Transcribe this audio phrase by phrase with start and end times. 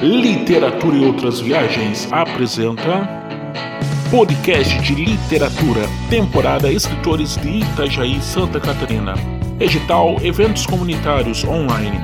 [0.00, 3.08] Literatura e Outras Viagens apresenta
[4.10, 9.14] Podcast de Literatura, temporada Escritores de Itajaí, Santa Catarina.
[9.58, 11.98] Edital Eventos Comunitários Online.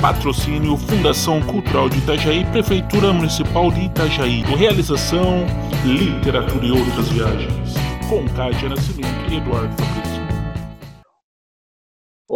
[0.00, 4.42] Patrocínio Fundação Cultural de Itajaí, Prefeitura Municipal de Itajaí.
[4.42, 5.46] Realização
[5.84, 7.74] Literatura e Outras Viagens.
[8.08, 10.03] Com Cátia Nascimento e Eduardo Fabrício.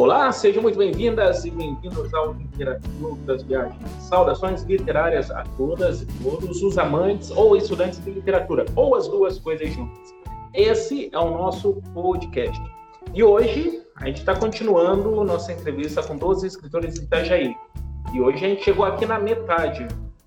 [0.01, 3.83] Olá, sejam muito bem-vindas e bem-vindos ao Interativo das Viagens.
[3.99, 9.41] Saudações literárias a todas e todos os amantes ou estudantes de literatura, ou as duas
[9.41, 10.15] coisas juntas.
[10.55, 12.63] Esse é o nosso podcast.
[13.13, 17.57] E hoje a gente está continuando nossa entrevista com 12 escritores de Itajaí.
[18.15, 19.85] E hoje a gente chegou aqui na metade.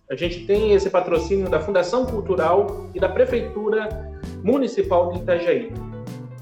[0.09, 3.87] A gente tem esse patrocínio da Fundação Cultural e da Prefeitura
[4.43, 5.71] Municipal de Itajaí.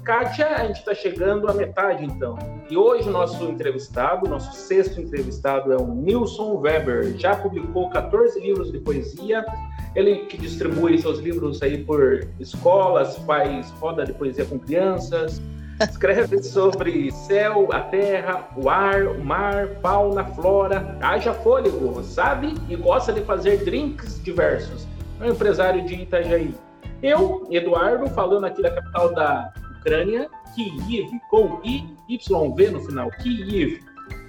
[0.04, 2.38] Kátia, a gente está chegando à metade então.
[2.70, 7.16] E hoje o nosso entrevistado, nosso sexto entrevistado é o Nilson Weber.
[7.18, 9.44] Já publicou 14 livros de poesia.
[9.94, 15.42] Ele que distribui seus livros aí por escolas, faz roda de poesia com crianças,
[15.80, 22.54] escreve sobre céu, a terra, o ar, o mar, fauna, flora, haja fôlego, sabe?
[22.68, 24.86] E gosta de fazer drinks diversos.
[25.20, 26.54] É um empresário de Itajaí.
[27.02, 33.82] Eu, Eduardo, falando aqui da capital da Ucrânia, Kiev, com IYV no final, Kiev.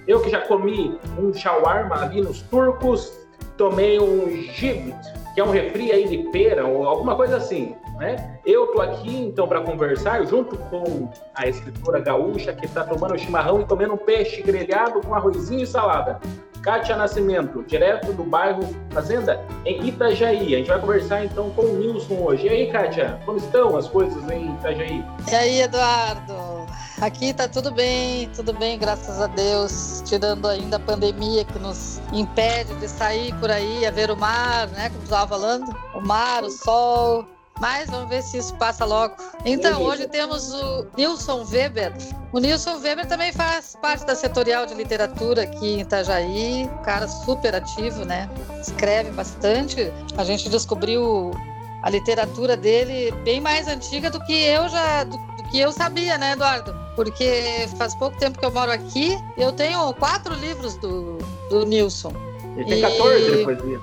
[0.08, 3.12] Eu que já comi um shawarma ali nos turcos,
[3.56, 4.96] tomei um gibit,
[5.34, 8.38] que é um refri aí de pera ou alguma coisa assim, né?
[8.44, 13.60] Eu tô aqui então para conversar junto com a escritora gaúcha que está tomando chimarrão
[13.60, 16.20] e comendo um peixe grelhado com arrozinho e salada.
[16.62, 20.54] Kátia Nascimento, direto do bairro Fazenda, em Itajaí.
[20.54, 22.46] A gente vai conversar então com o Nilson hoje.
[22.46, 25.04] E aí, Kátia, como estão as coisas em Itajaí?
[25.28, 26.62] E aí, Eduardo?
[27.00, 32.00] Aqui tá tudo bem, tudo bem, graças a Deus, tirando ainda a pandemia que nos
[32.12, 34.88] impede de sair por aí a ver o mar, né?
[34.88, 37.26] Como estava falando, o mar, o sol,
[37.60, 39.14] mas vamos ver se isso passa logo.
[39.44, 41.92] Então, hoje temos o Nilson Weber.
[42.32, 47.54] O Nilson Weber também faz parte da setorial de literatura aqui em Itajaí, cara super
[47.54, 48.28] ativo, né?
[48.60, 49.92] Escreve bastante.
[50.16, 51.30] A gente descobriu
[51.82, 56.16] a literatura dele bem mais antiga do que eu já do, do que eu sabia,
[56.16, 56.74] né, Eduardo?
[56.94, 61.18] Porque faz pouco tempo que eu moro aqui, eu tenho quatro livros do,
[61.50, 62.12] do Nilson.
[62.56, 63.36] Ele tem 14 e...
[63.36, 63.80] de poesia.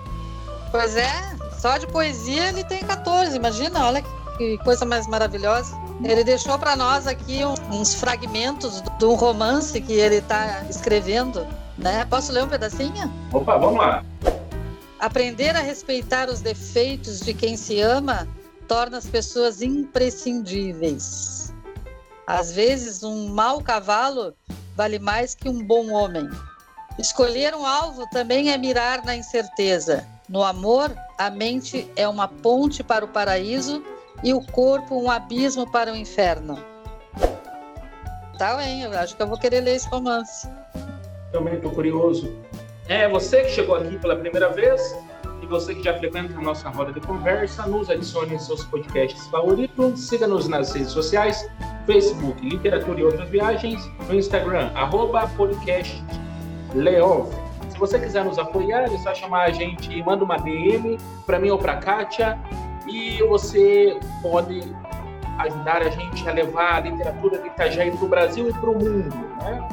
[0.71, 4.03] Pois é, só de poesia ele tem 14, imagina, olha
[4.37, 5.75] que coisa mais maravilhosa.
[6.01, 11.45] Ele deixou para nós aqui uns fragmentos de um romance que ele está escrevendo,
[11.77, 12.05] né?
[12.05, 13.11] Posso ler um pedacinho?
[13.33, 14.05] Opa, vamos lá.
[14.97, 18.25] Aprender a respeitar os defeitos de quem se ama
[18.67, 21.53] torna as pessoas imprescindíveis.
[22.25, 24.33] Às vezes, um mau cavalo
[24.77, 26.29] vale mais que um bom homem.
[26.97, 30.07] Escolher um alvo também é mirar na incerteza.
[30.29, 33.83] No amor, a mente é uma ponte para o paraíso
[34.23, 36.57] e o corpo um abismo para o inferno.
[38.37, 38.83] Tá, hein?
[38.83, 40.47] Eu acho que eu vou querer ler esse romance.
[41.33, 42.33] Também estou curioso.
[42.87, 44.97] É você que chegou aqui pela primeira vez
[45.43, 49.27] e você que já frequenta a nossa roda de conversa, nos adicione em seus podcasts
[49.27, 51.45] favoritos, siga-nos nas redes sociais,
[51.85, 56.01] Facebook, Literatura e Outras Viagens, no Instagram, arroba podcast
[56.73, 57.48] Leov
[57.79, 61.49] se você quiser nos apoiar, é só chamar a gente, manda uma DM para mim
[61.49, 62.37] ou para Kátia
[62.85, 64.75] e você pode
[65.37, 68.73] ajudar a gente a levar a literatura de Itajaí para o Brasil e para o
[68.73, 69.65] mundo, né?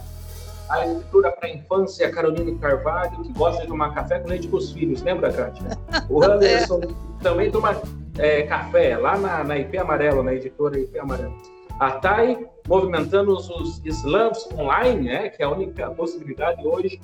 [0.70, 4.58] A escritura para a infância, Caroline Carvalho, que gosta de tomar café com leite com
[4.58, 5.02] os filhos.
[5.02, 5.66] Lembra, Kátia?
[6.10, 6.88] O Anderson é.
[7.24, 7.82] também toma
[8.18, 11.36] é, café, lá na, na IP Amarelo, na editora IP Amarelo.
[11.80, 17.00] A TAI movimentando os slams online, né, que é a única possibilidade hoje.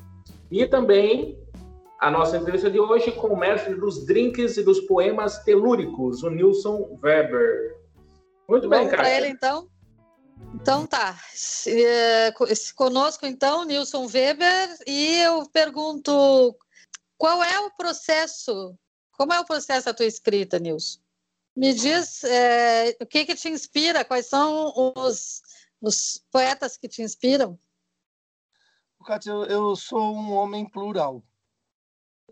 [0.51, 1.37] E também
[1.99, 6.29] a nossa entrevista de hoje com o mestre dos drinks e dos poemas telúricos, o
[6.29, 7.77] Nilson Weber.
[8.47, 9.03] Muito Vamos bem, cara.
[9.03, 9.69] para ele, então?
[10.55, 11.17] Então tá.
[11.67, 12.33] É,
[12.75, 16.55] conosco, então, Nilson Weber, e eu pergunto
[17.17, 18.77] qual é o processo,
[19.13, 20.99] como é o processo da tua escrita, Nilson?
[21.55, 25.41] Me diz é, o que, que te inspira, quais são os,
[25.79, 27.57] os poetas que te inspiram?
[29.05, 31.21] Cátia, eu, eu sou um homem plural.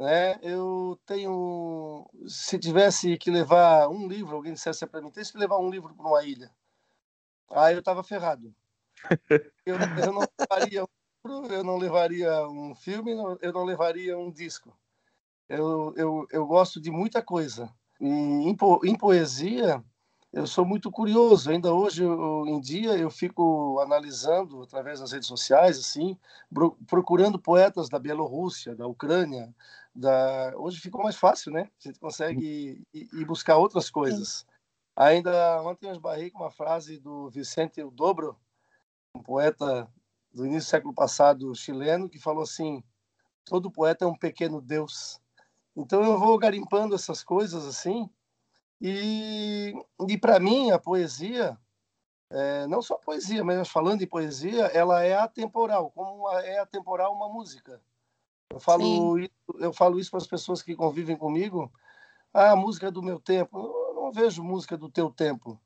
[0.02, 0.40] Né?
[0.42, 2.10] Eu tenho.
[2.26, 5.94] Se tivesse que levar um livro, alguém dissesse para mim, tem que levar um livro
[5.94, 6.52] para uma ilha.
[7.52, 8.52] Aí eu estava ferrado.
[9.64, 10.88] Eu, eu, não levaria um
[11.52, 14.76] eu não levaria um filme, eu não levaria um disco.
[15.48, 17.72] Eu, eu, eu gosto de muita coisa.
[18.00, 19.84] Em, em poesia,
[20.34, 21.52] eu sou muito curioso.
[21.52, 26.18] Ainda hoje em dia eu fico analisando através das redes sociais, assim,
[26.88, 29.54] procurando poetas da Bielorrússia, da Ucrânia.
[29.94, 30.54] Da...
[30.58, 31.70] Hoje ficou mais fácil, né?
[31.84, 34.46] A gente consegue ir, ir buscar outras coisas.
[34.96, 38.38] Ainda ontem eu esbarrei com uma frase do Vicente Dobro,
[39.16, 39.90] um poeta
[40.34, 42.84] do início do século passado chileno, que falou assim:
[43.46, 45.20] todo poeta é um pequeno deus.
[45.76, 48.10] Então eu vou garimpando essas coisas assim,
[48.82, 49.74] e,
[50.10, 51.58] e para mim a poesia,
[52.30, 57.14] é, não só a poesia, mas falando em poesia, ela é atemporal, como é atemporal
[57.14, 57.82] uma música.
[58.52, 61.72] Eu falo, isso, eu falo isso para as pessoas que convivem comigo.
[62.34, 63.58] Ah, a música é do meu tempo.
[63.58, 65.60] Eu não vejo música do teu tempo.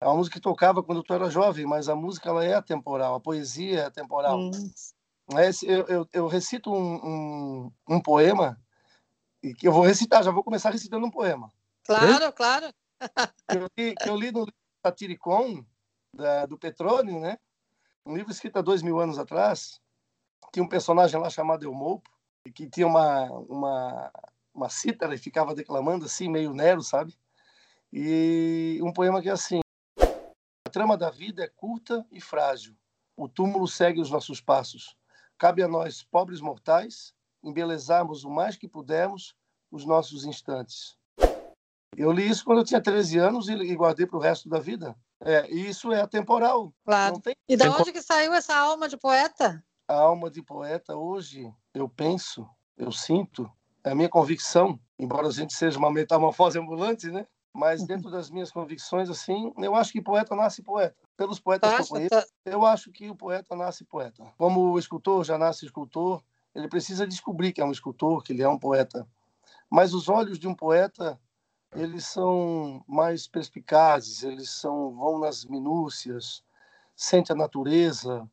[0.00, 3.14] É uma música que tocava quando tu era jovem, mas a música ela é atemporal,
[3.14, 4.38] a poesia é atemporal.
[4.38, 4.50] Hum.
[5.62, 8.58] Eu, eu, eu recito um, um, um poema
[9.42, 11.52] e que eu vou recitar, já vou começar recitando um poema.
[11.84, 12.72] Claro, claro.
[13.48, 14.46] Que eu li, que eu li no
[14.84, 15.64] Satiricon,
[16.14, 17.38] da, do Petrônio, né?
[18.04, 19.80] Um livro escrito há dois mil anos atrás.
[20.52, 22.10] Tinha um personagem lá chamado Elmopo,
[22.54, 24.12] que tinha uma, uma,
[24.54, 27.14] uma cítara e ficava declamando assim, meio Nero, sabe?
[27.92, 29.60] E um poema que é assim:
[30.66, 32.76] A trama da vida é curta e frágil.
[33.16, 34.96] O túmulo segue os nossos passos.
[35.36, 39.34] Cabe a nós, pobres mortais, embelezarmos o mais que pudermos
[39.70, 40.96] os nossos instantes.
[41.96, 44.96] Eu li isso quando eu tinha 13 anos e, guardei para o resto da vida.
[45.20, 46.72] É, e isso é atemporal.
[46.84, 47.20] Claro.
[47.20, 47.34] Tem...
[47.48, 49.62] E de onde que saiu essa alma de poeta?
[49.88, 53.50] A alma de poeta hoje, eu penso, eu sinto,
[53.84, 57.26] é a minha convicção, embora a gente seja uma metamorfose ambulante, né?
[57.52, 60.96] Mas dentro das minhas convicções, assim, eu acho que poeta nasce poeta.
[61.16, 62.26] Pelos poetas que eu conheço, tá...
[62.44, 64.24] eu acho que o poeta nasce poeta.
[64.38, 66.22] Como o escultor já nasce escultor,
[66.54, 69.06] ele precisa descobrir que é um escultor, que ele é um poeta.
[69.68, 71.20] Mas os olhos de um poeta,
[71.74, 76.44] eles são mais perspicazes, eles são vão nas minúcias,
[76.94, 78.28] sente a natureza,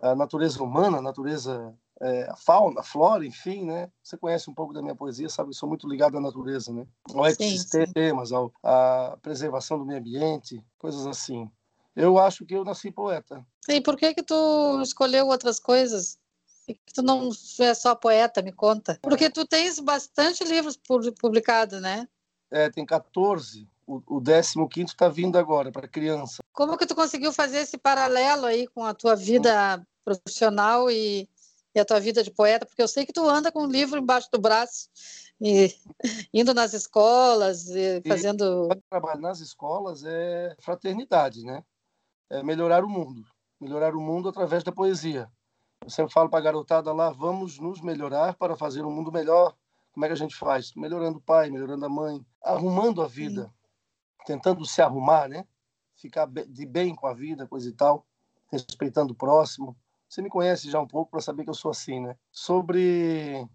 [0.00, 3.90] a natureza humana, a natureza, é, a fauna, a flora, enfim, né?
[4.02, 5.50] Você conhece um pouco da minha poesia, sabe?
[5.50, 6.86] Eu sou muito ligado à natureza, né?
[7.14, 11.50] Ao ecossistemas, ao, à preservação do meio ambiente, coisas assim.
[11.94, 13.46] Eu acho que eu nasci poeta.
[13.68, 16.18] E por que que tu escolheu outras coisas?
[16.66, 18.98] que tu não é só poeta, me conta.
[19.00, 20.76] Porque tu tens bastante livros
[21.20, 22.08] publicados, né?
[22.50, 23.68] É, tem 14.
[23.86, 24.20] O, o
[24.68, 26.42] 15 está vindo agora para criança.
[26.52, 31.28] Como que tu conseguiu fazer esse paralelo aí com a tua vida profissional e,
[31.76, 32.64] e a tua vida de poeta?
[32.64, 34.88] Porque eu sei que tu anda com um livro embaixo do braço
[35.38, 35.74] e
[36.32, 38.68] indo nas escolas e fazendo.
[38.72, 41.62] E trabalho nas escolas é fraternidade, né?
[42.30, 43.22] É melhorar o mundo.
[43.60, 45.30] Melhorar o mundo através da poesia.
[45.82, 49.54] Eu sempre falo para a garotada lá, vamos nos melhorar para fazer um mundo melhor.
[49.92, 50.74] Como é que a gente faz?
[50.74, 54.26] Melhorando o pai, melhorando a mãe, arrumando a vida, Sim.
[54.26, 55.46] tentando se arrumar, né?
[55.94, 58.06] Ficar de bem com a vida, coisa e tal,
[58.50, 59.76] respeitando o próximo.
[60.08, 62.16] Você me conhece já um pouco para saber que eu sou assim, né?
[62.30, 63.46] Sobre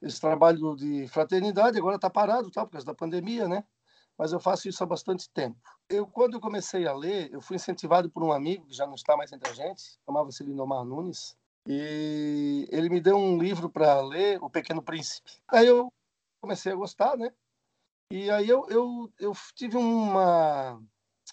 [0.00, 3.64] esse trabalho de fraternidade, agora está parado, tá, por causa da pandemia, né?
[4.16, 5.56] Mas eu faço isso há bastante tempo.
[5.88, 8.94] Eu, quando eu comecei a ler, eu fui incentivado por um amigo que já não
[8.94, 11.36] está mais entre a gente, chamava-se Lindomar Nunes,
[11.66, 15.30] e ele me deu um livro para ler, O Pequeno Príncipe.
[15.46, 15.92] Aí eu
[16.40, 17.30] comecei a gostar, né?
[18.10, 20.80] E aí eu, eu, eu tive uma,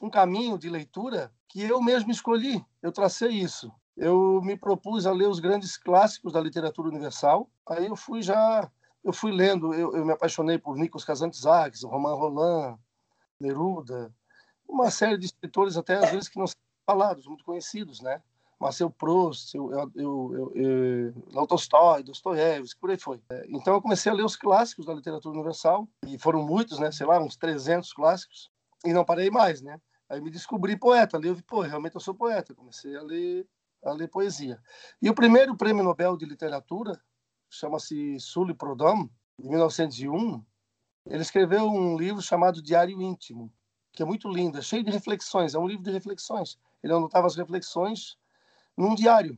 [0.02, 3.72] um caminho de leitura que eu mesmo escolhi, eu tracei isso.
[3.98, 7.50] Eu me propus a ler os grandes clássicos da literatura universal.
[7.68, 8.70] Aí eu fui já,
[9.04, 12.78] eu fui lendo, eu, eu me apaixonei por Nikos Kazantzakis, Romain Roland,
[13.40, 14.14] Neruda,
[14.68, 18.22] uma série de escritores até às vezes que não são falados, muito conhecidos, né?
[18.60, 23.22] Marcel Proust, eu, eu, eu, eu, Tolstói, Dostoiévski, por aí foi.
[23.30, 26.92] É, então eu comecei a ler os clássicos da literatura universal, e foram muitos, né?
[26.92, 28.50] Sei lá, uns 300 clássicos,
[28.86, 29.80] e não parei mais, né?
[30.10, 33.46] Aí me descobri poeta, ali eu vi, pô, realmente eu sou poeta, comecei a ler,
[33.86, 34.60] a ler poesia.
[35.02, 37.00] E o primeiro prêmio Nobel de Literatura,
[37.50, 39.08] chama-se Sully Proudhon,
[39.40, 40.44] de 1901,
[41.06, 43.54] ele escreveu um livro chamado Diário Íntimo,
[43.94, 46.58] que é muito lindo, é cheio de reflexões, é um livro de reflexões.
[46.84, 48.18] Ele anotava as reflexões
[48.76, 49.38] num diário.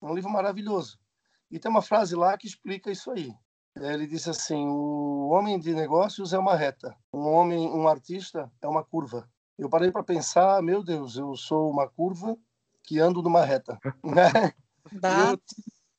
[0.00, 0.98] É um livro maravilhoso.
[1.50, 3.34] E tem uma frase lá que explica isso aí.
[3.76, 8.68] Ele disse assim: o homem de negócios é uma reta, um homem, um artista é
[8.68, 9.28] uma curva.
[9.58, 12.36] Eu parei para pensar, meu Deus, eu sou uma curva
[12.84, 13.78] que ando numa reta.
[14.92, 15.40] eu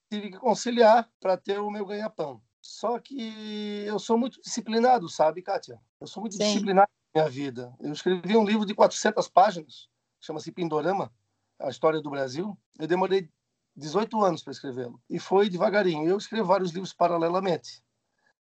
[0.10, 2.42] tive que conciliar para ter o meu ganha-pão.
[2.62, 5.80] Só que eu sou muito disciplinado, sabe, Kátia?
[6.00, 6.46] Eu sou muito Sim.
[6.46, 7.76] disciplinado na minha vida.
[7.80, 9.88] Eu escrevi um livro de 400 páginas,
[10.20, 11.14] chama-se Pindorama,
[11.60, 12.58] a história do Brasil.
[12.80, 13.30] Eu demorei
[13.76, 15.02] 18 anos para escrevê-lo.
[15.10, 16.08] E foi devagarinho.
[16.08, 17.84] Eu escrevo vários livros paralelamente.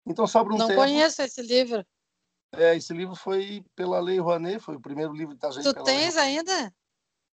[0.06, 0.80] Então sobra um Não tempo...
[0.80, 1.86] conheço esse livro.
[2.54, 5.64] É, esse livro foi pela Lei Rouanet, foi o primeiro livro de Itajaí.
[5.64, 6.74] Tu tens ainda?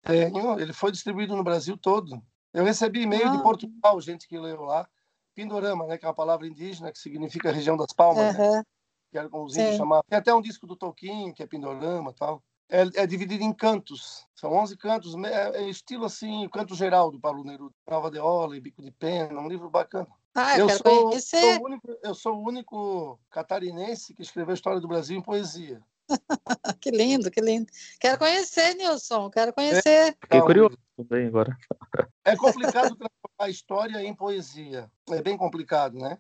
[0.03, 0.59] Tenho.
[0.59, 2.23] Ele foi distribuído no Brasil todo.
[2.53, 3.37] Eu recebi e-mail ah.
[3.37, 4.89] de Portugal, gente que leu lá.
[5.35, 8.57] Pindorama, né, que é uma palavra indígena que significa região das palmas, uhum.
[8.57, 8.65] né?
[9.11, 10.05] que era como os índios chamavam.
[10.09, 14.25] Tem até um disco do Tolkien, que é Pindorama tal é, é, dividido em cantos.
[14.35, 17.75] São 11 cantos, é, é estilo assim, o canto geral do Paulo Neruda.
[17.89, 20.07] Nova de Ola, Bico de Pena, um livro bacana.
[20.35, 21.21] Ah, eu, eu sou.
[21.21, 25.83] Sou único, eu sou o único catarinense que escreveu a história do Brasil em poesia.
[26.81, 27.71] que lindo, que lindo.
[27.99, 30.17] Quero conhecer, Nilson, quero conhecer.
[30.21, 31.57] Fiquei curioso também agora.
[32.23, 34.91] É complicado transformar a história em poesia.
[35.11, 36.19] É bem complicado, né?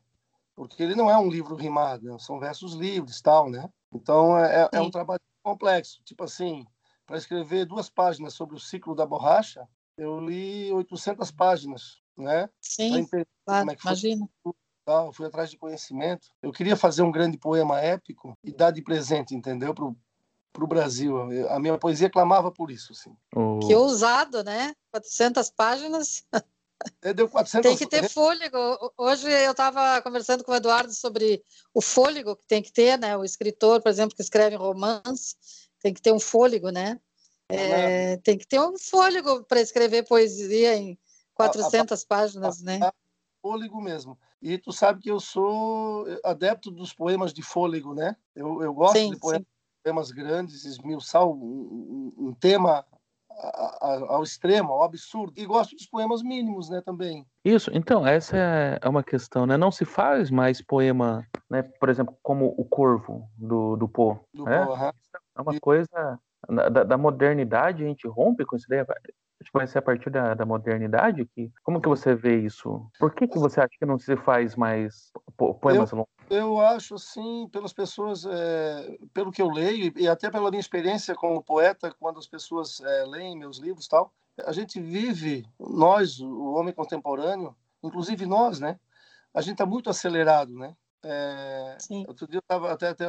[0.56, 3.68] Porque ele não é um livro rimado, são versos livres tal, né?
[3.92, 6.00] Então é, é um trabalho complexo.
[6.04, 6.66] Tipo assim,
[7.06, 12.48] para escrever duas páginas sobre o ciclo da borracha, eu li 800 páginas, né?
[12.60, 13.06] Sim,
[13.44, 14.28] claro, é imagina.
[14.90, 16.26] Tal, fui atrás de conhecimento.
[16.42, 19.72] Eu queria fazer um grande poema épico e dar de presente, entendeu?
[19.72, 19.96] Pro,
[20.52, 21.16] pro Brasil.
[21.48, 23.16] A minha poesia clamava por isso, sim.
[23.32, 23.60] Oh.
[23.60, 24.74] Que ousado, né?
[24.90, 26.24] 400 páginas.
[27.02, 27.70] É, deu 400...
[27.70, 28.58] Tem que ter fôlego.
[28.98, 33.16] Hoje eu estava conversando com o Eduardo sobre o fôlego que tem que ter, né?
[33.16, 35.36] O escritor, por exemplo, que escreve romance,
[35.78, 36.98] tem que ter um fôlego, né?
[37.48, 40.98] É, tem que ter um fôlego para escrever poesia em
[41.34, 42.80] 400 a, a, páginas, a, né?
[43.40, 44.18] Fôlego mesmo.
[44.42, 48.16] E tu sabe que eu sou adepto dos poemas de fôlego, né?
[48.34, 49.46] Eu, eu gosto sim, de poemas,
[49.84, 52.84] poemas grandes, esmiuçar um, um, um tema
[54.08, 55.32] ao extremo, ao absurdo.
[55.36, 57.26] E gosto dos poemas mínimos, né, também.
[57.44, 59.56] Isso, então, essa é, é uma questão, né?
[59.56, 64.18] Não se faz mais poema, né, por exemplo, como o Corvo, do, do Poe.
[64.34, 64.64] Do né?
[64.64, 64.78] Poe,
[65.36, 65.60] É uma e...
[65.60, 66.18] coisa...
[66.48, 68.84] Da, da, modernidade, a gente rompe com isso daí?
[68.84, 72.86] Que vai ser a partir da, da modernidade que como que você vê isso?
[72.98, 76.12] Por que que você acha que não se faz mais poemas eu, longos?
[76.28, 81.14] Eu acho assim, pelas pessoas, é, pelo que eu leio e até pela minha experiência
[81.14, 84.12] como poeta, quando as pessoas é, leem meus livros, tal,
[84.44, 88.78] a gente vive, nós, o homem contemporâneo, inclusive nós, né?
[89.32, 90.74] A gente está muito acelerado, né?
[91.02, 93.06] É, outro dia eu estava até, até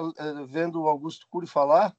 [0.47, 1.93] vendo o Augusto Cury falar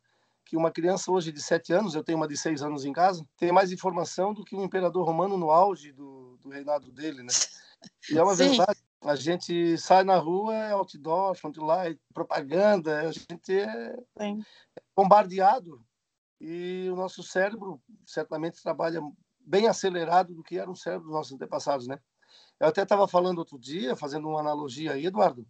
[0.44, 3.24] que uma criança hoje de sete anos, eu tenho uma de seis anos em casa,
[3.36, 7.32] tem mais informação do que o imperador romano no auge do, do reinado dele, né?
[8.10, 8.48] E é uma Sim.
[8.48, 8.80] verdade.
[9.02, 14.44] A gente sai na rua, é outdoor, frontline, propaganda, a gente é Sim.
[14.94, 15.84] bombardeado
[16.40, 19.00] e o nosso cérebro certamente trabalha
[19.40, 21.98] bem acelerado do que era o cérebro dos nossos antepassados, né?
[22.60, 25.46] Eu até estava falando outro dia, fazendo uma analogia aí, Eduardo,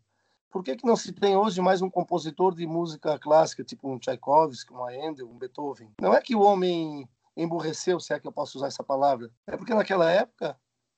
[0.53, 3.99] por que, que não se tem hoje mais um compositor de música clássica, tipo um
[3.99, 5.91] Tchaikovsky, um Handel, um Beethoven?
[5.99, 9.31] Não é que o homem emburreceu, se é que eu posso usar essa palavra.
[9.47, 10.55] É porque naquela época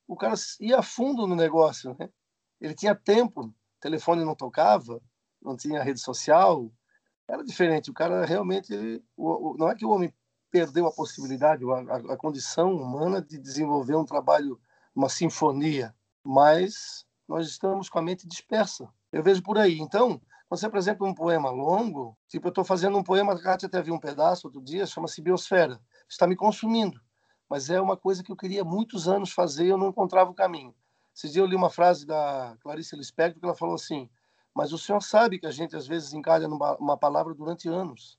[0.09, 2.11] o cara ia a fundo no negócio, né?
[2.61, 5.01] Ele tinha tempo, o telefone não tocava,
[5.41, 6.69] não tinha rede social,
[7.29, 7.93] era diferente.
[7.93, 10.13] O cara realmente, ele, o, não é que o homem
[10.51, 14.61] perdeu a possibilidade, a, a condição humana de desenvolver um trabalho,
[14.93, 15.95] uma sinfonia,
[16.25, 18.93] mas nós estamos com a mente dispersa.
[19.15, 19.79] Eu vejo por aí.
[19.79, 23.81] Então, você apresenta um poema longo, tipo, eu estou fazendo um poema, a Kátia até
[23.81, 25.81] viu um pedaço outro dia, chama-se Biosfera.
[26.09, 27.01] Está me consumindo.
[27.49, 30.35] Mas é uma coisa que eu queria muitos anos fazer e eu não encontrava o
[30.35, 30.75] caminho.
[31.15, 34.11] Esse dia eu li uma frase da Clarice Lispector que ela falou assim:
[34.53, 38.19] Mas o senhor sabe que a gente às vezes encalha numa uma palavra durante anos.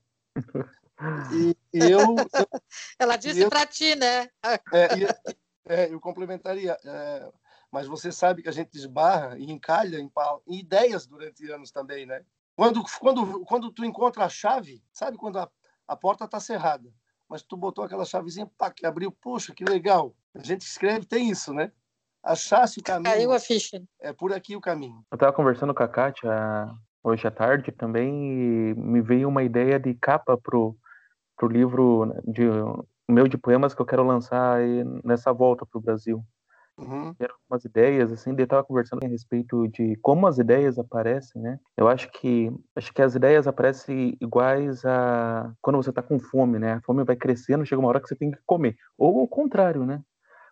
[1.30, 2.16] E, e eu, eu,
[2.98, 4.30] Ela disse para ti, né?
[4.72, 5.06] É, e,
[5.66, 6.78] é, eu complementaria.
[6.82, 7.32] É,
[7.76, 10.10] mas você sabe que a gente esbarra e encalha em,
[10.46, 12.24] em ideias durante anos também, né?
[12.56, 15.50] Quando, quando, quando tu encontra a chave, sabe quando a,
[15.86, 16.90] a porta está cerrada,
[17.28, 20.16] mas tu botou aquela chavezinha, pá, que abriu, poxa, que legal.
[20.34, 21.70] A gente escreve, tem isso, né?
[22.22, 23.12] Achasse o caminho.
[23.12, 23.84] Caiu a ficha.
[24.00, 25.04] É por aqui o caminho.
[25.10, 26.30] Eu estava conversando com a Kátia
[27.04, 30.74] hoje à tarde também e me veio uma ideia de capa pro,
[31.36, 32.44] pro livro de
[33.06, 34.60] meu de poemas que eu quero lançar
[35.04, 36.24] nessa volta pro Brasil.
[36.78, 37.14] Uhum.
[37.18, 41.58] Eram umas ideias, assim, eu estava conversando a respeito de como as ideias aparecem, né?
[41.76, 46.58] Eu acho que acho que as ideias aparecem iguais a quando você está com fome,
[46.58, 46.74] né?
[46.74, 48.76] A fome vai crescendo, chega uma hora que você tem que comer.
[48.98, 50.02] Ou o contrário, né?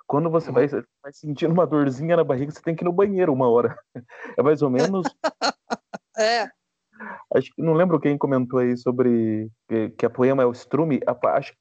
[0.06, 0.54] Quando você uhum.
[0.54, 3.76] vai, vai sentindo uma dorzinha na barriga, você tem que ir no banheiro uma hora.
[4.38, 5.06] É mais ou menos.
[6.18, 6.48] é.
[7.34, 11.00] Acho que não lembro quem comentou aí sobre que, que a poema é o estrume.
[11.06, 11.54] Acho,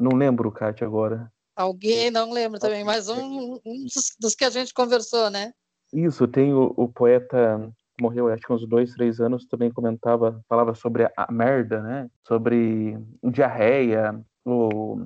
[0.00, 1.30] não lembro, Kátia, agora.
[1.58, 5.52] Alguém, não lembro também, mas um, um dos, dos, que a gente conversou, né?
[5.92, 7.68] Isso, tem o, o poeta
[8.00, 12.08] morreu acho que uns dois, três anos, também comentava, falava sobre a, merda, né?
[12.22, 15.04] Sobre diarreia, o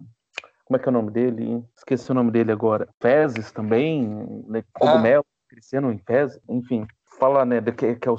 [0.67, 1.65] como é que é o nome dele?
[1.77, 2.89] Esqueci o nome dele agora.
[3.01, 4.07] Fezes também,
[4.47, 4.63] né?
[4.73, 5.49] cogumelo ah.
[5.49, 6.87] crescendo em fezes, enfim.
[7.19, 8.17] Fala, né, que, que é o,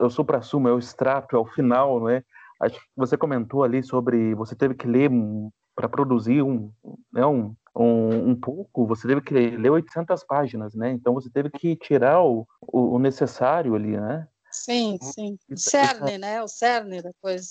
[0.00, 2.22] é o supra-sumo, é o extrato, é o final, né?
[2.60, 5.10] Acho que você comentou ali sobre você teve que ler
[5.78, 6.72] para produzir um,
[7.12, 10.90] né, um, um, um, pouco, você teve que ler 800 páginas, né?
[10.90, 14.26] Então você teve que tirar o, o, o necessário ali, né?
[14.50, 15.38] Sim, sim.
[15.48, 16.42] O cerne, isso, né?
[16.42, 17.46] O cerne da coisa.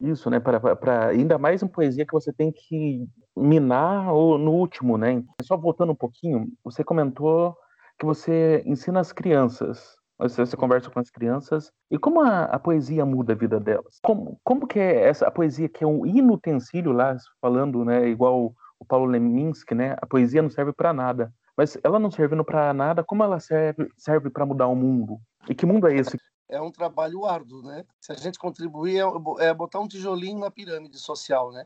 [0.00, 0.40] Isso, né?
[0.40, 3.06] Para ainda mais em poesia que você tem que
[3.36, 5.22] minar o, no último, né?
[5.44, 7.56] Só voltando um pouquinho, você comentou
[7.96, 11.70] que você ensina as crianças você, você conversa com as crianças.
[11.90, 13.98] E como a, a, poesia muda a vida delas?
[14.02, 18.52] Como, como que é essa a poesia que é um inutensílio lá, falando, né, igual
[18.78, 19.96] o Paulo Leminski, né?
[20.00, 21.32] A poesia não serve para nada.
[21.56, 25.20] Mas ela não servindo para nada, como ela serve serve para mudar o mundo?
[25.48, 26.16] E que mundo é esse?
[26.48, 27.84] É um trabalho árduo, né?
[28.00, 31.64] Se a gente contribuir é, é botar um tijolinho na pirâmide social, né?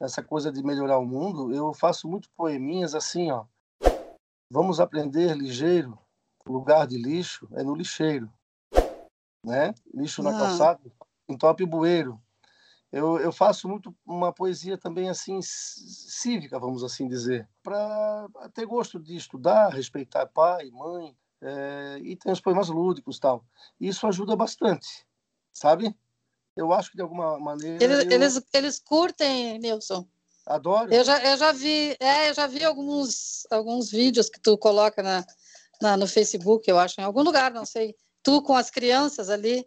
[0.00, 3.44] Essa coisa de melhorar o mundo, eu faço muito poeminhas assim, ó.
[4.50, 5.98] Vamos aprender ligeiro,
[6.52, 8.30] lugar de lixo é no lixeiro,
[9.44, 9.74] né?
[9.94, 10.38] Lixo na ah.
[10.38, 10.80] calçada,
[11.28, 12.20] entope o bueiro.
[12.90, 18.98] Eu, eu faço muito uma poesia também assim cívica, vamos assim dizer, para ter gosto
[18.98, 23.44] de estudar, respeitar pai, mãe, é, e tem os poemas lúdicos tal.
[23.78, 25.06] Isso ajuda bastante,
[25.52, 25.94] sabe?
[26.56, 27.82] Eu acho que de alguma maneira.
[27.84, 28.10] Eles, eu...
[28.10, 30.08] eles, eles curtem, Nilson.
[30.46, 30.92] Adoro.
[30.92, 35.02] Eu já, eu já vi, é, eu já vi alguns, alguns vídeos que tu coloca
[35.02, 35.24] na,
[35.80, 37.94] na, no Facebook, eu acho, em algum lugar, não sei.
[38.22, 39.66] Tu com as crianças ali,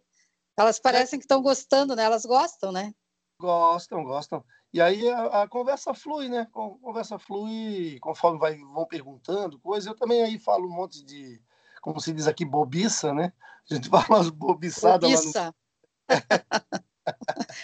[0.57, 2.03] elas parecem que estão gostando, né?
[2.03, 2.93] Elas gostam, né?
[3.39, 4.43] Gostam, gostam.
[4.73, 6.41] E aí a, a, conversa flui, né?
[6.41, 9.87] A conversa flui conforme vai, vão perguntando coisas.
[9.87, 11.41] Eu também aí falo um monte de,
[11.81, 13.33] como se diz aqui, bobiça, né?
[13.69, 15.41] A gente fala umas bobiçadas bobiça.
[15.41, 15.55] lá no...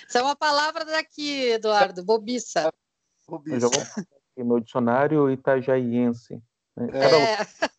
[0.08, 2.74] Isso é uma palavra daqui, Eduardo, bobiça.
[3.28, 3.70] Bobiça.
[4.36, 6.42] Meu dicionário itajaiense.
[6.76, 6.88] Né?
[6.94, 7.38] É.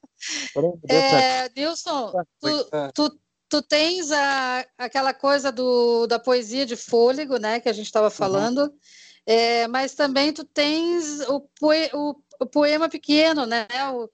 [0.88, 7.61] É, Nilson, tu, tu, tu tens a, aquela coisa do, da poesia de fôlego, né,
[7.61, 8.12] que a gente estava uhum.
[8.12, 8.78] falando, uhum.
[9.26, 14.09] é, mas também tu tens o, poe, o, o poema pequeno, né, o,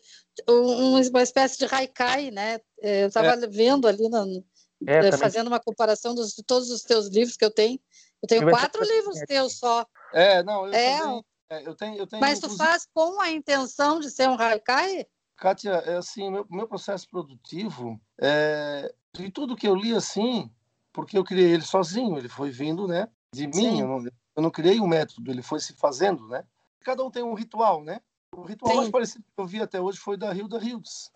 [0.50, 3.46] um, uma espécie de haikai, né, é, eu estava é.
[3.46, 4.44] vendo ali, no,
[4.86, 7.80] é, é fazendo uma comparação dos, de todos os teus livros que eu tenho,
[8.22, 9.84] eu tenho quatro livros teus só.
[10.14, 14.00] É, não, eu é, também, eu tenho, eu tenho, Mas tu faz com a intenção
[14.00, 15.06] de ser um haikai?
[15.36, 20.50] Kátia, é assim, meu, meu processo produtivo, é, de tudo que eu li assim,
[20.92, 24.04] porque eu criei ele sozinho, ele foi vindo, né, de mim, eu não,
[24.36, 26.44] eu não, criei um método, ele foi se fazendo, né?
[26.80, 28.00] Cada um tem um ritual, né?
[28.32, 28.76] O ritual Sim.
[28.78, 31.10] mais parecido que eu vi até hoje foi da Hilda Hildes.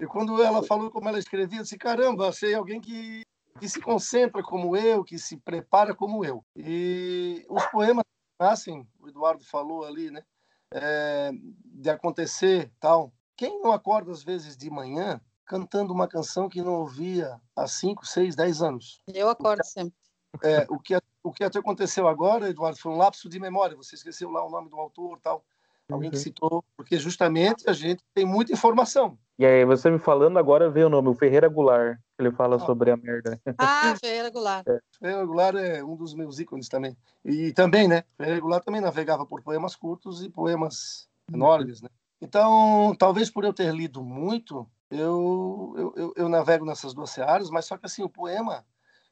[0.00, 3.22] E quando ela falou como ela escrevia, eu disse, caramba, achei alguém que,
[3.60, 6.44] que se concentra como eu, que se prepara como eu.
[6.56, 8.04] E os poemas
[8.40, 10.24] nascem, o Eduardo falou ali, né?
[10.72, 11.30] É,
[11.66, 16.74] de acontecer tal quem não acorda às vezes de manhã cantando uma canção que não
[16.74, 19.00] ouvia há 5, 6, 10 anos?
[19.06, 19.94] Eu acordo sempre.
[20.42, 23.76] É, o, que, o que até aconteceu agora, Eduardo, foi um lapso de memória.
[23.76, 25.44] Você esqueceu lá o nome do autor tal.
[25.90, 26.22] Alguém que uhum.
[26.22, 29.18] citou, porque justamente a gente tem muita informação.
[29.38, 31.98] E aí, você me falando agora veio o nome, o Ferreira Goulart.
[32.18, 32.60] Ele fala ah.
[32.60, 33.38] sobre a merda.
[33.58, 34.66] Ah, Ferreira Goulart.
[34.66, 34.80] É.
[34.98, 36.96] Ferreira Goulart é um dos meus ícones também.
[37.22, 38.04] E também, né?
[38.16, 41.36] Ferreira Goulart também navegava por poemas curtos e poemas uhum.
[41.36, 41.90] enormes, né?
[42.24, 47.66] Então, talvez por eu ter lido muito, eu, eu, eu, navego nessas duas searas, mas
[47.66, 48.64] só que assim, o poema,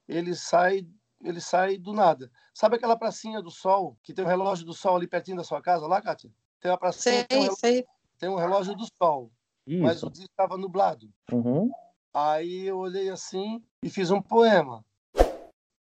[0.08, 0.88] ele sai
[1.22, 2.32] ele sai do nada.
[2.54, 5.60] Sabe aquela pracinha do sol, que tem um relógio do sol ali pertinho da sua
[5.60, 6.32] casa, lá, Kátia?
[6.58, 7.86] Tem uma pracinha, sei, tem, um relógio, sei.
[8.18, 9.30] tem um relógio do sol,
[9.66, 9.82] Isso.
[9.82, 11.12] mas o dia estava nublado.
[11.30, 11.70] Uhum.
[12.14, 14.82] Aí eu olhei assim e fiz um poema.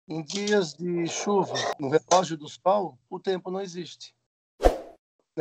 [0.06, 4.13] Em dias de chuva, no relógio do sol, o tempo não existe.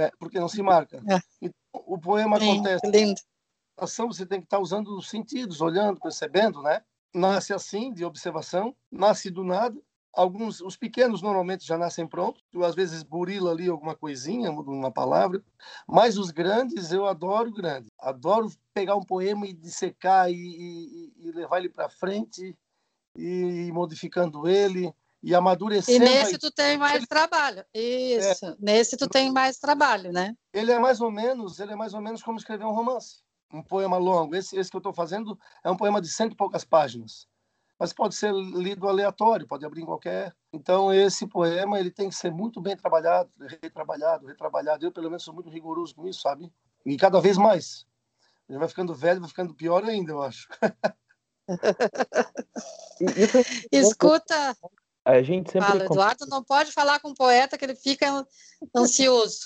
[0.00, 0.10] Né?
[0.18, 1.02] Porque não se marca.
[1.06, 1.20] É.
[1.42, 2.86] Então, o poema Sim, acontece.
[2.86, 3.20] Lindo.
[3.76, 6.82] Ação você tem que estar usando os sentidos, olhando, percebendo, né?
[7.14, 9.78] Nasce assim, de observação, nasce do nada.
[10.12, 12.42] Alguns, os pequenos normalmente já nascem prontos.
[12.50, 15.42] Tu às vezes burila ali alguma coisinha, uma palavra.
[15.86, 17.88] Mas os grandes, eu adoro grande.
[17.98, 22.56] Adoro pegar um poema e dissecar e, e, e levar ele para frente
[23.16, 26.04] e modificando ele e amadurecendo.
[26.04, 27.06] E nesse tu tem mais ele...
[27.06, 27.64] trabalho.
[27.74, 28.46] Isso.
[28.46, 28.56] É.
[28.58, 30.34] Nesse tu tem mais trabalho, né?
[30.52, 33.62] Ele é mais ou menos, ele é mais ou menos como escrever um romance, um
[33.62, 34.34] poema longo.
[34.34, 37.26] Esse, esse que eu estou fazendo é um poema de cento e poucas páginas,
[37.78, 40.34] mas pode ser lido aleatório, pode abrir em qualquer.
[40.52, 43.30] Então esse poema ele tem que ser muito bem trabalhado,
[43.60, 44.84] retrabalhado, retrabalhado.
[44.84, 46.52] Eu pelo menos sou muito rigoroso com isso, sabe?
[46.84, 47.86] E cada vez mais.
[48.48, 50.48] Ele vai ficando velho, vai ficando pior ainda, eu acho.
[53.70, 54.56] Escuta,
[55.04, 55.68] a gente sempre.
[55.68, 58.24] Fala, Eduardo não pode falar com o poeta que ele fica
[58.76, 59.40] ansioso.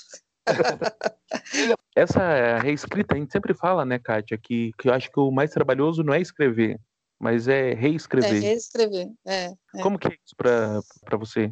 [1.95, 5.51] Essa reescrita, a gente sempre fala, né, Kátia, que, que eu acho que o mais
[5.51, 6.79] trabalhoso não é escrever,
[7.19, 8.35] mas é reescrever.
[8.35, 9.45] É reescrever, é.
[9.45, 9.81] é.
[9.81, 11.51] Como que é isso para você?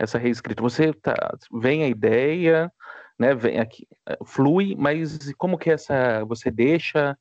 [0.00, 0.62] Essa reescrita?
[0.62, 1.14] Você tá,
[1.52, 2.72] vem a ideia,
[3.18, 3.86] né, vem aqui,
[4.24, 7.16] flui, mas como que é essa, você deixa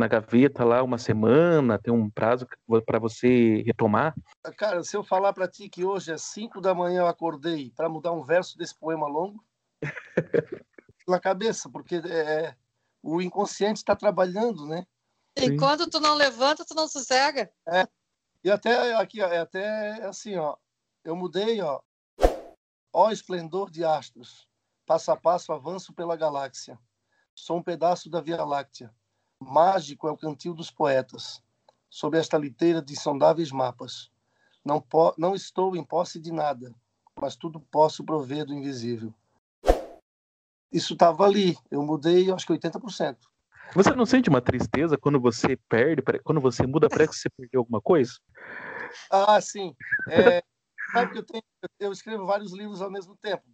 [0.00, 2.46] na gaveta lá uma semana, tem um prazo
[2.86, 4.14] para você retomar?
[4.56, 7.88] Cara, se eu falar para ti que hoje às 5 da manhã eu acordei para
[7.88, 9.44] mudar um verso desse poema longo,
[11.06, 12.56] na cabeça, porque é, é
[13.02, 14.86] o inconsciente está trabalhando, né?
[15.36, 17.52] Enquanto tu não levanta, tu não sossega.
[17.68, 17.86] É.
[18.42, 20.56] E até aqui, é até assim, ó.
[21.04, 21.80] Eu mudei, ó.
[22.92, 24.48] Ó esplendor de astros,
[24.86, 26.78] passo a passo avanço pela galáxia.
[27.34, 28.92] Sou um pedaço da Via Láctea
[29.40, 31.42] Mágico é o cantil dos poetas,
[31.88, 34.10] sob esta liteira de insondáveis mapas.
[34.64, 34.84] Não,
[35.16, 36.74] não estou em posse de nada,
[37.20, 39.14] mas tudo posso prover do invisível.
[40.70, 43.16] Isso estava ali, eu mudei acho que 80%.
[43.74, 47.60] Você não sente uma tristeza quando você perde, quando você muda, parece que você perdeu
[47.60, 48.12] alguma coisa?
[49.10, 49.74] Ah, sim.
[50.12, 50.42] É,
[50.90, 51.42] sabe que eu, tenho,
[51.78, 53.44] eu escrevo vários livros ao mesmo tempo.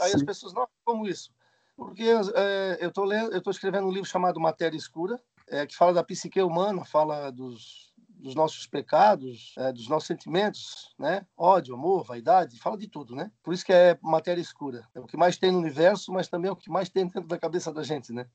[0.00, 0.16] Aí sim.
[0.16, 1.32] as pessoas, não, como isso?
[1.74, 5.18] Porque é, eu estou escrevendo um livro chamado Matéria Escura,
[5.52, 10.94] é, que fala da psique humana, fala dos, dos nossos pecados, é, dos nossos sentimentos,
[10.98, 11.26] né?
[11.36, 13.30] Ódio, amor, vaidade, fala de tudo, né?
[13.42, 14.88] Por isso que é matéria escura.
[14.94, 17.28] É o que mais tem no universo, mas também é o que mais tem dentro
[17.28, 18.26] da cabeça da gente, né?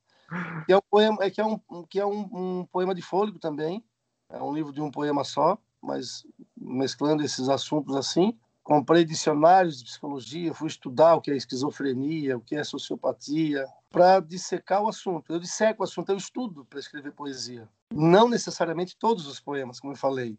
[0.65, 3.39] Que é um poema, é que é um, que é um, um poema de fôlego
[3.39, 3.84] também.
[4.30, 9.86] É um livro de um poema só, mas mesclando esses assuntos assim comprei dicionários de
[9.86, 15.32] psicologia, fui estudar o que é esquizofrenia, o que é sociopatia, para dissecar o assunto.
[15.32, 17.69] Eu disseco o assunto, eu estudo para escrever poesia.
[17.93, 20.38] Não necessariamente todos os poemas, como eu falei,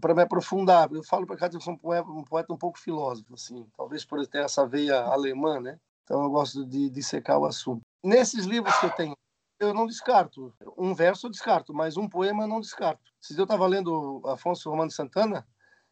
[0.00, 0.90] para me aprofundar.
[0.90, 3.64] Eu falo para cá que eu sou um poeta, um poeta um pouco filósofo, assim,
[3.76, 5.78] talvez por ter essa veia alemã, né?
[6.02, 7.82] Então eu gosto de dissecar o assunto.
[8.02, 9.14] Nesses livros que eu tenho,
[9.60, 10.52] eu não descarto.
[10.76, 13.12] Um verso eu descarto, mas um poema eu não descarto.
[13.20, 15.46] Se eu estava lendo Afonso Romano Santana,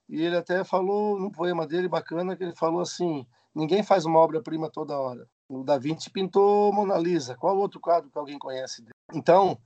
[0.08, 4.18] e ele até falou num poema dele bacana que ele falou assim: ninguém faz uma
[4.18, 5.28] obra-prima toda hora.
[5.48, 7.36] O Da Vinci pintou Mona Lisa.
[7.36, 8.94] Qual outro quadro que alguém conhece dele?
[9.14, 9.58] Então,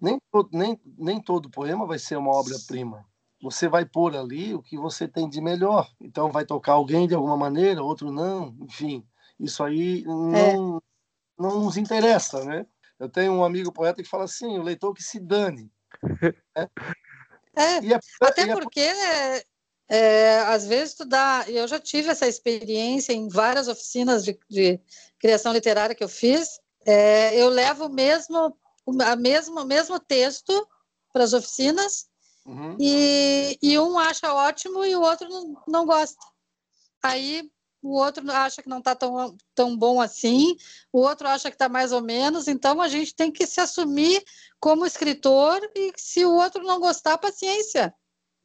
[0.00, 3.04] nem, nem, nem todo poema vai ser uma obra-prima.
[3.42, 5.90] Você vai pôr ali o que você tem de melhor.
[6.00, 8.56] Então, vai tocar alguém de alguma maneira, outro não.
[8.62, 9.06] Enfim,
[9.38, 10.54] isso aí não, é.
[11.38, 12.66] não nos interessa, né?
[12.98, 15.70] Eu tenho um amigo poeta que fala assim: o leitor que se dane.
[16.56, 16.68] é.
[17.58, 18.86] É, é, até é porque
[19.88, 24.80] é, às vezes tu dá, eu já tive essa experiência em várias oficinas de, de
[25.18, 26.60] criação literária que eu fiz.
[26.84, 28.56] É, eu levo mesmo
[29.04, 30.66] a mesmo mesmo texto
[31.12, 32.06] para as oficinas
[32.44, 32.76] uhum.
[32.78, 36.24] e, e um acha ótimo e o outro não, não gosta.
[37.02, 37.48] Aí
[37.82, 40.56] o outro acha que não está tão, tão bom assim,
[40.92, 44.24] o outro acha que está mais ou menos, então a gente tem que se assumir
[44.58, 47.94] como escritor e se o outro não gostar, paciência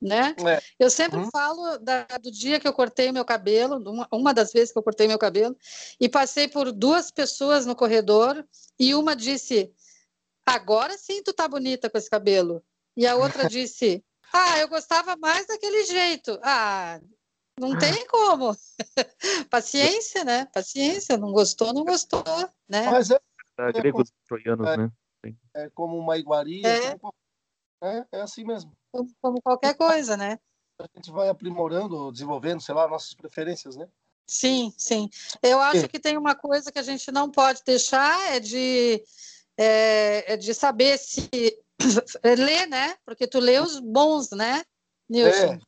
[0.01, 0.35] né?
[0.45, 0.61] É.
[0.79, 1.29] Eu sempre uhum.
[1.29, 4.83] falo da, do dia que eu cortei meu cabelo, uma, uma, das vezes que eu
[4.83, 5.55] cortei meu cabelo,
[5.99, 8.43] e passei por duas pessoas no corredor,
[8.79, 9.71] e uma disse:
[10.45, 12.63] Agora sim tu tá bonita com esse cabelo.
[12.97, 16.39] E a outra disse: Ah, eu gostava mais daquele jeito.
[16.41, 16.99] Ah,
[17.59, 18.55] não tem como.
[19.51, 20.45] Paciência, né?
[20.45, 22.23] Paciência, não gostou, não gostou,
[22.67, 22.89] né?
[22.89, 23.19] Mas é,
[23.59, 24.91] é gregos como, troianos, é, né?
[25.53, 26.97] É como uma iguaria, é.
[26.97, 27.13] Como,
[27.83, 30.39] é, é assim mesmo como, qualquer coisa, né?
[30.79, 33.87] A gente vai aprimorando, desenvolvendo, sei lá, nossas preferências, né?
[34.27, 35.09] Sim, sim.
[35.43, 39.03] Eu acho que tem uma coisa que a gente não pode deixar é de,
[39.57, 41.29] é, é de saber se
[42.23, 42.95] ler, né?
[43.05, 44.63] Porque tu lê os bons, né,
[45.09, 45.59] Nilson?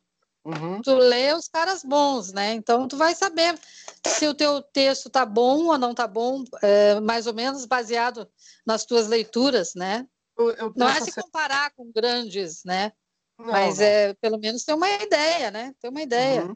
[0.44, 0.82] Uhum.
[0.82, 2.52] Tu lê os caras bons, né?
[2.52, 3.58] Então tu vai saber
[4.06, 8.28] se o teu texto tá bom ou não tá bom, é, mais ou menos baseado
[8.66, 10.06] nas tuas leituras, né?
[10.36, 12.92] Eu, eu não é se comparar com grandes, né?
[13.38, 13.84] Não, Mas não.
[13.84, 15.74] é pelo menos ter uma ideia, né?
[15.80, 16.44] Ter uma ideia.
[16.44, 16.54] Uhum.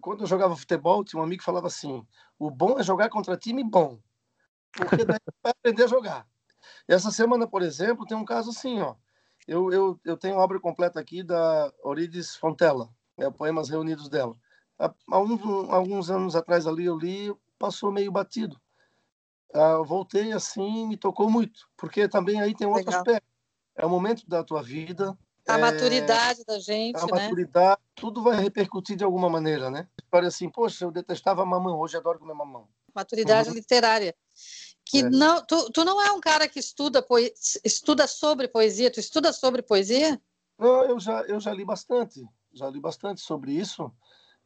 [0.00, 2.04] Quando eu jogava futebol, tinha um amigo que falava assim:
[2.38, 4.00] o bom é jogar contra time bom,
[4.72, 6.26] porque daí vai aprender a jogar.
[6.88, 8.96] E essa semana, por exemplo, tem um caso assim, ó.
[9.46, 14.36] Eu, eu, eu tenho obra completa aqui da Orides Fontella, é, poemas reunidos dela.
[14.76, 18.60] Há, alguns, alguns anos atrás ali eu li, passou meio batido.
[19.54, 23.00] Ah, voltei assim, me tocou muito, porque também aí tem outro Legal.
[23.00, 23.26] aspecto.
[23.76, 25.16] É o momento da tua vida.
[25.46, 25.60] A é...
[25.60, 27.22] maturidade da gente, a né?
[27.22, 29.88] maturidade, tudo vai repercutir de alguma maneira, né?
[30.10, 32.68] Parece assim, poxa, eu detestava mamão, hoje adoro comer mamão.
[32.94, 33.54] Maturidade uhum.
[33.54, 34.14] literária
[34.86, 35.10] que é.
[35.10, 37.04] não, tu, tu não é um cara que estuda,
[37.64, 40.20] estuda sobre poesia, tu estuda sobre poesia?
[40.56, 43.92] Não, eu já, eu já li bastante, já li bastante sobre isso,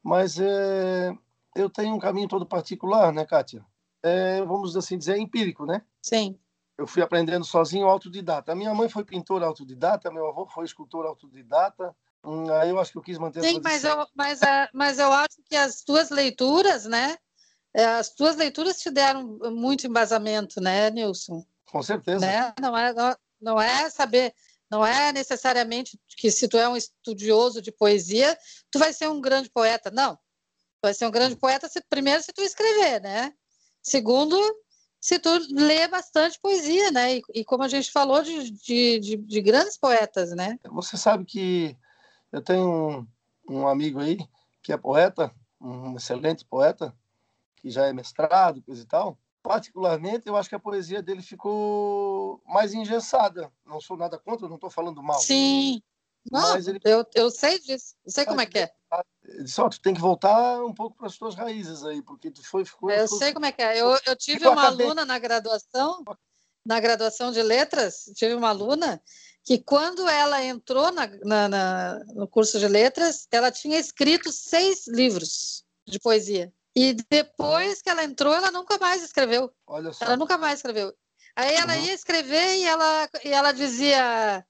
[0.03, 1.13] mas é,
[1.55, 3.65] eu tenho um caminho todo particular, né, Kátia?
[4.03, 5.83] É, vamos assim dizer, empírico, né?
[6.03, 6.39] Sim.
[6.81, 8.53] Eu fui aprendendo sozinho, autodidata.
[8.53, 11.95] A minha mãe foi pintora autodidata, meu avô foi escultor autodidata.
[12.25, 15.13] Hum, aí eu acho que eu quis manter Sim, mas eu, mas, é, mas eu
[15.13, 17.19] acho que as tuas leituras, né?
[17.75, 21.45] É, as tuas leituras te deram muito embasamento, né, Nilson?
[21.71, 22.25] Com certeza.
[22.25, 22.55] Né?
[22.59, 24.35] Não, é, não, não é saber,
[24.71, 28.39] não é necessariamente que se tu é um estudioso de poesia,
[28.71, 29.91] tu vai ser um grande poeta.
[29.91, 30.17] Não.
[30.17, 33.35] Tu vai ser um grande poeta, se, primeiro, se tu escrever, né?
[33.83, 34.41] Segundo,
[35.01, 37.17] se tu lê bastante poesia, né?
[37.17, 40.59] E, e como a gente falou de, de, de, de, grandes poetas, né?
[40.71, 41.77] Você sabe que
[42.31, 43.07] eu tenho um,
[43.49, 44.19] um amigo aí
[44.63, 46.95] que é poeta, um excelente poeta,
[47.57, 52.43] que já é mestrado, coisa e tal, particularmente, eu acho que a poesia dele ficou
[52.47, 53.51] mais engessada.
[53.65, 55.19] Não sou nada contra, não estou falando mal.
[55.19, 55.83] Sim.
[56.31, 56.81] Não, ele...
[56.85, 57.95] eu, eu sei disso.
[58.05, 58.73] Eu sei como é que é.
[59.47, 62.65] Só tu tem que voltar um pouco para as tuas raízes aí, porque tu foi
[62.65, 62.91] ficou.
[62.91, 63.19] Eu ficou...
[63.19, 63.81] sei como é que é.
[63.81, 66.05] Eu, eu tive uma aluna na graduação,
[66.67, 69.01] na graduação de letras, tive uma aluna
[69.45, 74.87] que quando ela entrou na, na, na no curso de letras, ela tinha escrito seis
[74.87, 76.53] livros de poesia.
[76.75, 79.53] E depois que ela entrou, ela nunca mais escreveu.
[79.67, 80.05] Olha só.
[80.05, 80.93] Ela nunca mais escreveu.
[81.35, 81.83] Aí ela uhum.
[81.85, 84.45] ia escrever e ela, e ela dizia: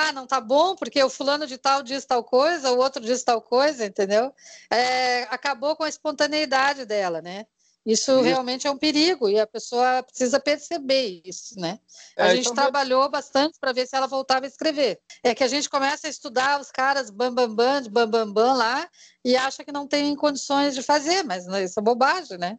[0.00, 3.24] Ah, não tá bom, porque o fulano de tal diz tal coisa, o outro diz
[3.24, 4.32] tal coisa, entendeu?
[4.70, 7.46] É, acabou com a espontaneidade dela, né?
[7.84, 11.80] Isso, isso, realmente é um perigo e a pessoa precisa perceber isso, né?
[12.16, 12.54] A é, gente então...
[12.54, 15.00] trabalhou bastante para ver se ela voltava a escrever.
[15.24, 18.32] É que a gente começa a estudar os caras bam bam bam, de bam bam
[18.32, 18.88] bam lá
[19.24, 22.58] e acha que não tem condições de fazer, mas isso é bobagem, né?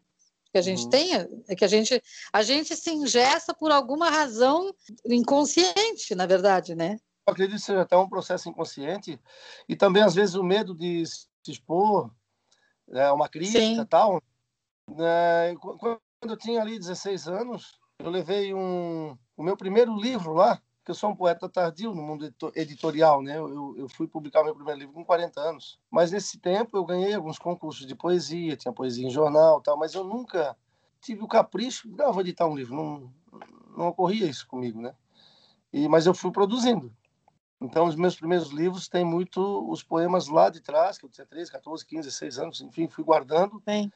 [0.52, 0.90] Que a gente uhum.
[0.90, 2.02] tenha, é que a gente
[2.34, 4.74] a gente se ingessa por alguma razão
[5.06, 6.98] inconsciente, na verdade, né?
[7.30, 9.20] Acredito que seja até um processo inconsciente
[9.68, 12.12] e também às vezes o medo de se expor,
[12.90, 13.86] é uma crítica, Sim.
[13.86, 14.22] tal
[14.96, 20.62] né, quando eu tinha ali 16 anos, eu levei um, o meu primeiro livro lá,
[20.84, 23.38] que eu sou um poeta tardio no mundo editorial, né?
[23.38, 25.80] Eu, eu fui publicar meu primeiro livro com 40 anos.
[25.90, 29.94] Mas nesse tempo eu ganhei alguns concursos de poesia, tinha poesia em jornal, tal, mas
[29.94, 30.58] eu nunca
[31.02, 33.14] tive o capricho, vou editar um livro, não,
[33.78, 34.94] não ocorria isso comigo, né?
[35.72, 36.92] E, mas eu fui produzindo.
[37.62, 41.28] Então, os meus primeiros livros têm muito os poemas lá de trás, que eu tinha
[41.28, 43.62] 13, 14, 15, 16 anos, enfim, fui guardando.
[43.66, 43.92] Bem.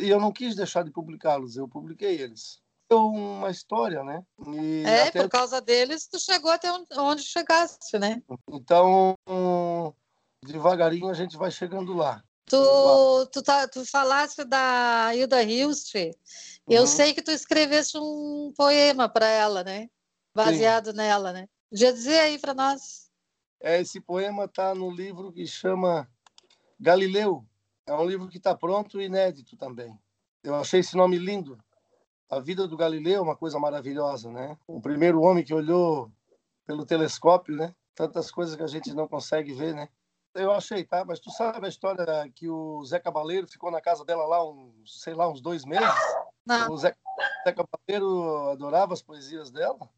[0.00, 2.60] E eu não quis deixar de publicá-los, eu publiquei eles.
[2.90, 4.24] É uma história, né?
[4.46, 5.22] E é, até...
[5.22, 8.22] por causa deles, tu chegou até onde chegaste, né?
[8.50, 9.16] Então,
[10.44, 12.22] devagarinho a gente vai chegando lá.
[12.46, 15.94] Tu, tu, tá, tu falaste da Hilda Hilst.
[16.68, 16.86] Eu uhum.
[16.86, 19.88] sei que tu escreveste um poema para ela, né?
[20.34, 20.96] Baseado Sim.
[20.96, 21.48] nela, né?
[21.70, 23.03] Podia dizer aí para nós.
[23.64, 26.06] É, esse poema está no livro que chama
[26.78, 27.46] Galileu,
[27.86, 29.98] é um livro que está pronto e inédito também.
[30.42, 31.58] Eu achei esse nome lindo.
[32.28, 34.58] A vida do Galileu é uma coisa maravilhosa, né?
[34.66, 36.12] O primeiro homem que olhou
[36.66, 37.74] pelo telescópio, né?
[37.94, 39.88] Tantas coisas que a gente não consegue ver, né?
[40.34, 41.02] Eu achei, tá?
[41.02, 45.02] Mas tu sabe a história que o Zé Cabaleiro ficou na casa dela lá, uns,
[45.02, 45.88] sei lá, uns dois meses?
[46.44, 46.70] Não.
[46.70, 46.94] O Zé,
[47.48, 49.88] Zé Cabaleiro adorava as poesias dela.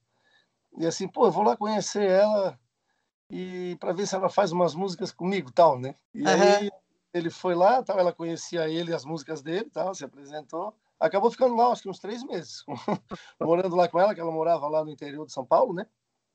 [0.79, 2.57] E assim, pô, eu vou lá conhecer ela
[3.31, 5.95] e para ver se ela faz umas músicas comigo, tal, né?
[6.15, 6.29] E uhum.
[6.29, 6.71] aí
[7.13, 10.75] ele foi lá, tal, ela conhecia ele, as músicas dele, tal, se apresentou.
[10.99, 12.65] Acabou ficando lá, acho que uns três meses,
[13.41, 15.87] morando lá com ela, que ela morava lá no interior de São Paulo, né?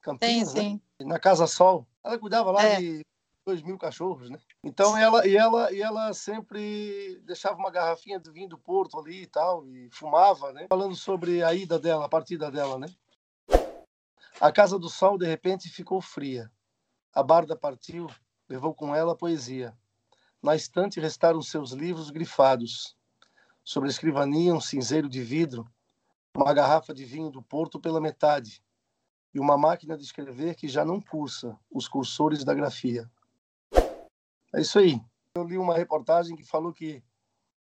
[0.02, 0.82] Campinas, sim, sim.
[1.00, 1.06] Né?
[1.08, 1.88] Na Casa Sol.
[2.04, 2.78] Ela cuidava lá é.
[2.78, 3.06] de
[3.46, 4.40] dois mil cachorros, né?
[4.64, 9.24] Então ela e ela e ela sempre deixava uma garrafinha de vinho do Porto ali
[9.24, 10.68] e tal e fumava, né?
[10.70, 12.88] Falando sobre a ida dela, a partida dela, né?
[14.40, 16.52] A Casa do Sol de repente ficou fria.
[17.14, 18.08] A barda partiu,
[18.48, 19.78] levou com ela a poesia.
[20.42, 22.96] Na estante restaram seus livros grifados.
[23.64, 25.70] Sobre a escrivania, um cinzeiro de vidro,
[26.36, 28.64] uma garrafa de vinho do Porto pela metade
[29.34, 33.10] e uma máquina de escrever que já não cursa os cursores da grafia.
[34.54, 35.00] É isso aí.
[35.36, 37.04] Eu li uma reportagem que falou que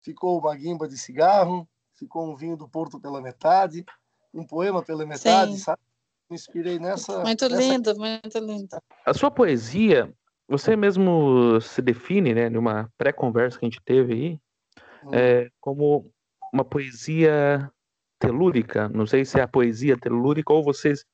[0.02, 3.84] ficou uma guimba de cigarro, ficou um vinho do Porto pela metade,
[4.32, 5.58] um poema pela metade, Sim.
[5.58, 5.80] sabe?
[6.30, 7.22] Me inspirei nessa.
[7.24, 7.60] Muito nessa...
[7.60, 8.78] lindo, muito lindo.
[9.04, 10.12] A sua poesia,
[10.48, 14.40] você mesmo se define, né, numa pré-conversa que a gente teve aí,
[15.04, 15.10] hum.
[15.12, 16.08] é, como
[16.52, 17.68] uma poesia
[18.18, 18.88] telúrica.
[18.88, 21.04] Não sei se é a poesia telúrica ou vocês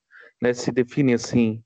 [0.42, 1.62] né, se define assim.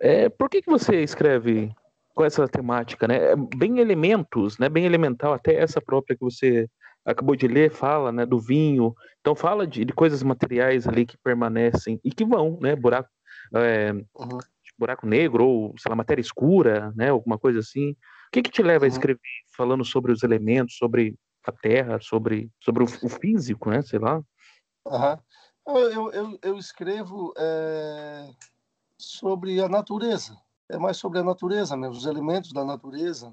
[0.00, 1.72] É, por que, que você escreve
[2.14, 3.32] com essa temática, né?
[3.32, 4.68] É bem elementos, né?
[4.68, 6.68] Bem elemental, até essa própria que você
[7.06, 8.26] acabou de ler fala, né?
[8.26, 8.94] Do vinho.
[9.20, 12.74] Então fala de, de coisas materiais ali que permanecem e que vão, né?
[12.74, 13.08] Buraco,
[13.54, 14.38] é, uhum.
[14.78, 17.10] buraco negro ou sei lá, matéria escura, né?
[17.10, 17.90] Alguma coisa assim.
[17.90, 17.96] O
[18.32, 18.90] que que te leva uhum.
[18.90, 19.20] a escrever
[19.56, 21.16] falando sobre os elementos, sobre
[21.46, 23.82] a terra, sobre sobre o, o físico, né?
[23.82, 24.20] Sei lá.
[24.86, 25.18] Uhum.
[25.68, 28.28] Eu, eu, eu escrevo é,
[28.98, 30.36] sobre a natureza
[30.68, 33.32] é mais sobre a natureza mesmo, os elementos da natureza.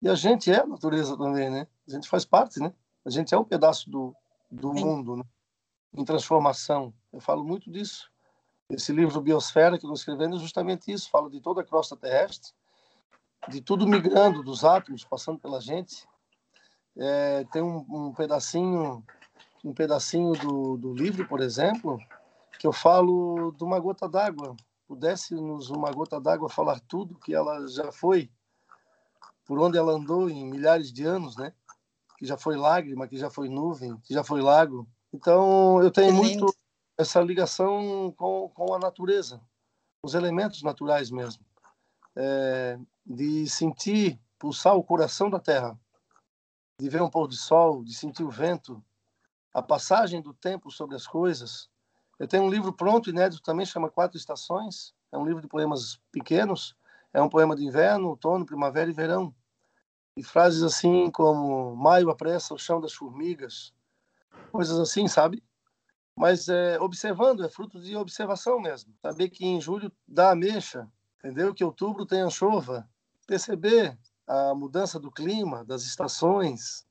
[0.00, 1.66] E a gente é a natureza também, né?
[1.88, 2.72] A gente faz parte, né?
[3.06, 4.14] A gente é um pedaço do,
[4.50, 5.24] do mundo, né?
[5.94, 6.92] em transformação.
[7.12, 8.10] Eu falo muito disso.
[8.68, 11.08] Esse livro Biosfera que eu estou escrevendo é justamente isso.
[11.08, 12.52] Falo de toda a crosta terrestre,
[13.48, 16.06] de tudo migrando dos átomos, passando pela gente.
[16.98, 19.04] É, tem um, um, pedacinho,
[19.64, 21.98] um pedacinho do, do livro, por exemplo,
[22.58, 27.66] que eu falo de uma gota d'água pudesse-nos uma gota d'água falar tudo que ela
[27.68, 28.30] já foi,
[29.44, 31.52] por onde ela andou em milhares de anos, né?
[32.18, 34.88] Que já foi lágrima, que já foi nuvem, que já foi lago.
[35.12, 36.46] Então, eu tenho muito
[36.96, 39.40] essa ligação com, com a natureza,
[40.02, 41.44] os elementos naturais mesmo.
[42.14, 45.78] É, de sentir pulsar o coração da terra,
[46.80, 48.82] de ver um pôr de sol, de sentir o vento,
[49.52, 51.68] a passagem do tempo sobre as coisas,
[52.18, 54.94] eu tenho um livro pronto, inédito também, chama Quatro Estações.
[55.12, 56.74] É um livro de poemas pequenos.
[57.12, 59.34] É um poema de inverno, outono, primavera e verão.
[60.16, 63.74] E frases assim como maio apressa o chão das formigas.
[64.50, 65.42] Coisas assim, sabe?
[66.18, 68.94] Mas é, observando, é fruto de observação mesmo.
[69.02, 71.52] Saber que em julho dá ameixa, entendeu?
[71.52, 72.88] Que outubro tem a chuva.
[73.26, 76.86] Perceber a mudança do clima, das estações,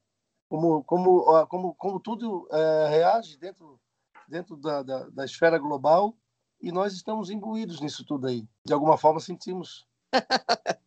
[0.48, 3.80] como, como, como, como tudo é, reage dentro
[4.28, 6.16] dentro da, da, da esfera global
[6.62, 8.48] e nós estamos imbuídos nisso tudo aí.
[8.66, 9.86] De alguma forma sentimos.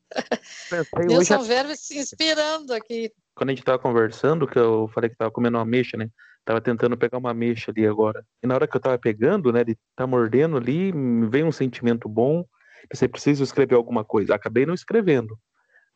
[1.06, 3.12] Nilson Verbe se inspirando aqui.
[3.34, 6.08] Quando a gente estava conversando, que eu falei que estava comendo uma mexa, né?
[6.44, 8.24] Tava tentando pegar uma mexa ali agora.
[8.42, 9.60] E na hora que eu tava pegando, né?
[9.60, 12.44] Ele tá mordendo ali, me veio um sentimento bom.
[12.88, 14.34] Pensei, preciso escrever alguma coisa.
[14.34, 15.38] Acabei não escrevendo.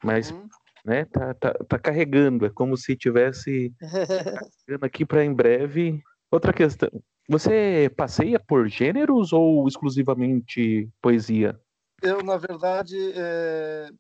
[0.05, 0.47] Mas, uhum.
[0.85, 1.05] né?
[1.07, 2.45] Tá, tá, tá carregando.
[2.45, 3.73] É como se tivesse
[4.83, 6.01] aqui para em breve.
[6.31, 6.91] Outra questão.
[7.29, 11.59] Você passeia por gêneros ou exclusivamente poesia?
[12.03, 13.91] Eu, na verdade, é...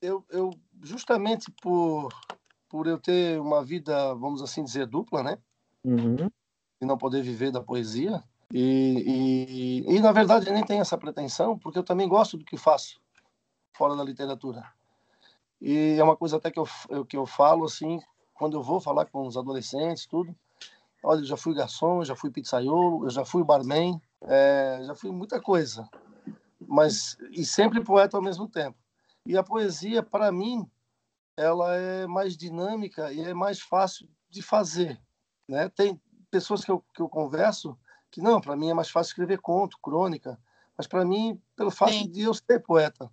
[0.00, 0.50] eu, eu
[0.82, 2.08] justamente por
[2.68, 5.36] por eu ter uma vida, vamos assim dizer, dupla, né?
[5.84, 6.30] Uhum.
[6.80, 8.22] E não poder viver da poesia.
[8.52, 12.56] E, e, e, na verdade, nem tenho essa pretensão, porque eu também gosto do que
[12.56, 13.00] faço
[13.72, 14.64] fora da literatura.
[15.60, 18.00] E é uma coisa até que eu, que eu falo, assim,
[18.34, 20.32] quando eu vou falar com os adolescentes, tudo,
[21.02, 25.10] Olha, eu já fui garçom, já fui pizzaiolo, eu já fui barman, é, já fui
[25.10, 25.88] muita coisa,
[26.70, 28.78] mas e sempre poeta ao mesmo tempo.
[29.26, 30.70] E a poesia, para mim,
[31.36, 35.00] ela é mais dinâmica e é mais fácil de fazer,
[35.48, 35.68] né?
[35.68, 37.76] Tem pessoas que eu, que eu converso
[38.10, 40.38] que não, para mim é mais fácil escrever conto, crônica,
[40.76, 42.10] mas para mim, pelo fato Sim.
[42.10, 43.10] de eu ser poeta,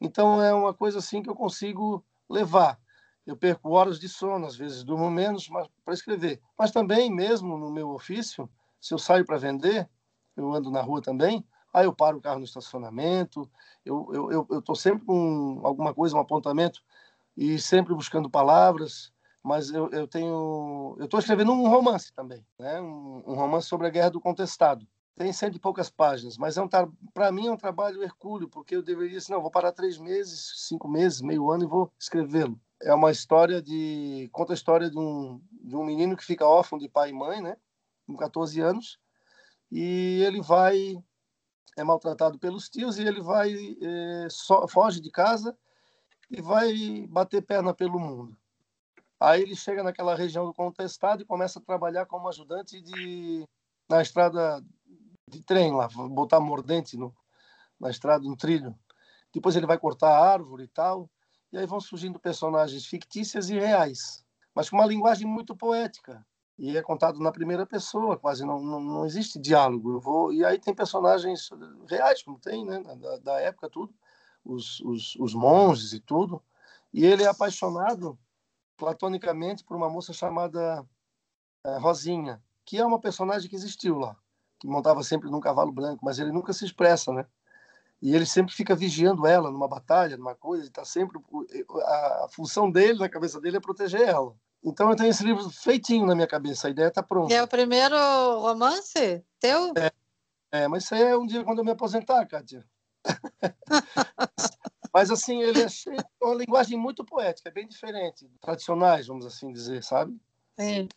[0.00, 2.78] então é uma coisa assim que eu consigo levar
[3.26, 5.48] eu perco horas de sono, às vezes durmo menos
[5.84, 6.40] para escrever.
[6.58, 9.88] Mas também, mesmo no meu ofício, se eu saio para vender,
[10.36, 13.48] eu ando na rua também, aí eu paro o carro no estacionamento,
[13.84, 16.82] eu estou eu, eu, sempre com alguma coisa, um apontamento,
[17.36, 19.12] e sempre buscando palavras,
[19.42, 20.96] mas eu, eu tenho...
[20.98, 22.80] Eu estou escrevendo um romance também, né?
[22.80, 24.86] Um, um, romance sobre a Guerra do Contestado.
[25.16, 28.76] Tem cento e poucas páginas, mas é um para mim é um trabalho hercúleo, porque
[28.76, 32.58] eu deveria, assim, não, vou parar três meses, cinco meses, meio ano e vou escrevê-lo
[32.82, 36.78] é uma história de conta a história de um de um menino que fica órfão
[36.78, 37.56] de pai e mãe, né,
[38.06, 38.98] com 14 anos,
[39.70, 41.02] e ele vai
[41.76, 43.52] é maltratado pelos tios e ele vai
[43.82, 45.56] é, so, foge de casa
[46.30, 48.36] e vai bater perna pelo mundo.
[49.18, 53.46] Aí ele chega naquela região do contestado e começa a trabalhar como ajudante de
[53.88, 54.64] na estrada
[55.28, 57.14] de trem lá, botar mordente no,
[57.78, 58.74] na estrada, no trilho.
[59.32, 61.10] Depois ele vai cortar a árvore e tal
[61.52, 66.24] e aí vão surgindo personagens fictícias e reais, mas com uma linguagem muito poética.
[66.60, 69.94] E é contado na primeira pessoa, quase não, não, não existe diálogo.
[69.94, 71.48] Eu vou e aí tem personagens
[71.88, 73.94] reais, como tem, né, da, da época tudo,
[74.44, 76.42] os, os, os monges e tudo.
[76.92, 78.18] E ele é apaixonado
[78.76, 80.86] platonicamente por uma moça chamada
[81.64, 84.14] é, Rosinha, que é uma personagem que existiu lá,
[84.58, 87.24] que montava sempre num cavalo branco, mas ele nunca se expressa, né?
[88.02, 91.18] E ele sempre fica vigiando ela numa batalha, numa coisa, e tá sempre
[91.86, 94.36] a, função dele na cabeça dele é proteger ela.
[94.62, 97.32] Então eu tenho esse livro feitinho na minha cabeça, a ideia está pronta.
[97.32, 97.96] É o primeiro
[98.40, 99.72] romance teu?
[99.76, 99.90] É,
[100.52, 102.66] é, mas isso aí é um dia quando eu me aposentar, Kátia.
[104.92, 109.24] mas assim, ele é cheio de uma linguagem muito poética, é bem diferente, tradicionais, vamos
[109.24, 110.20] assim dizer, sabe?
[110.58, 110.88] Sim.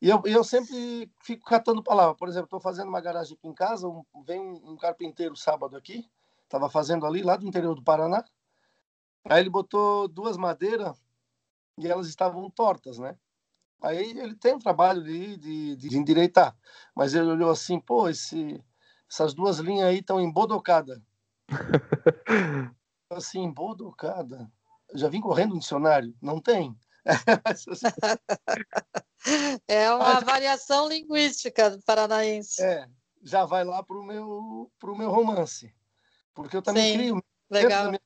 [0.00, 2.16] E eu, eu sempre fico catando palavras.
[2.16, 5.76] Por exemplo, estou fazendo uma garagem aqui em casa, um, vem um, um carpinteiro sábado
[5.76, 6.08] aqui,
[6.44, 8.24] estava fazendo ali, lá do interior do Paraná.
[9.26, 10.96] Aí ele botou duas madeiras
[11.78, 13.16] e elas estavam tortas, né?
[13.82, 16.54] Aí ele tem um trabalho de, de, de endireitar,
[16.94, 18.62] mas ele olhou assim, pô, esse,
[19.10, 21.00] essas duas linhas aí estão embodocadas.
[23.10, 24.52] assim, embodocada?
[24.94, 26.14] Já vim correndo no dicionário?
[26.20, 26.76] Não tem.
[29.66, 32.62] é uma variação linguística do paranaense.
[32.62, 32.86] É,
[33.22, 35.74] já vai lá para o meu, pro meu romance.
[36.34, 37.24] Porque eu também Sim, crio.
[37.50, 37.92] Legal.
[37.94, 38.00] Eu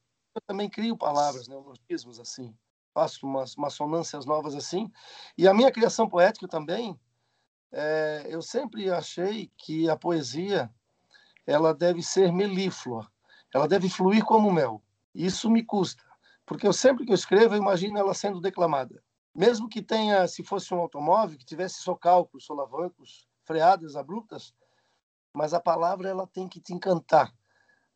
[0.47, 2.57] também crio palavras, neologismos assim.
[2.95, 4.91] Faço umas, umas sonâncias novas assim.
[5.37, 6.99] E a minha criação poética também,
[7.73, 10.73] é, eu sempre achei que a poesia
[11.45, 13.11] ela deve ser melíflua.
[13.53, 14.81] Ela deve fluir como mel.
[15.13, 16.05] Isso me custa.
[16.47, 19.03] Porque eu sempre que eu escrevo, eu imagino ela sendo declamada.
[19.35, 24.55] Mesmo que tenha, se fosse um automóvel, que tivesse socalcos, solavancos, freadas abruptas,
[25.33, 27.35] mas a palavra ela tem que te encantar.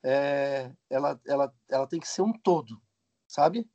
[0.02, 2.80] É, ela, ela, ela tem que ser um todo,
[3.26, 3.68] sabe?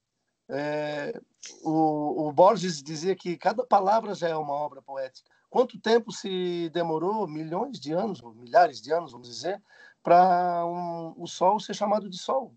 [0.50, 1.20] É,
[1.64, 5.30] o, o Borges dizia que cada palavra já é uma obra poética.
[5.50, 9.62] Quanto tempo se demorou, milhões de anos, ou milhares de anos, vamos dizer,
[10.02, 12.54] para um, o sol ser chamado de sol,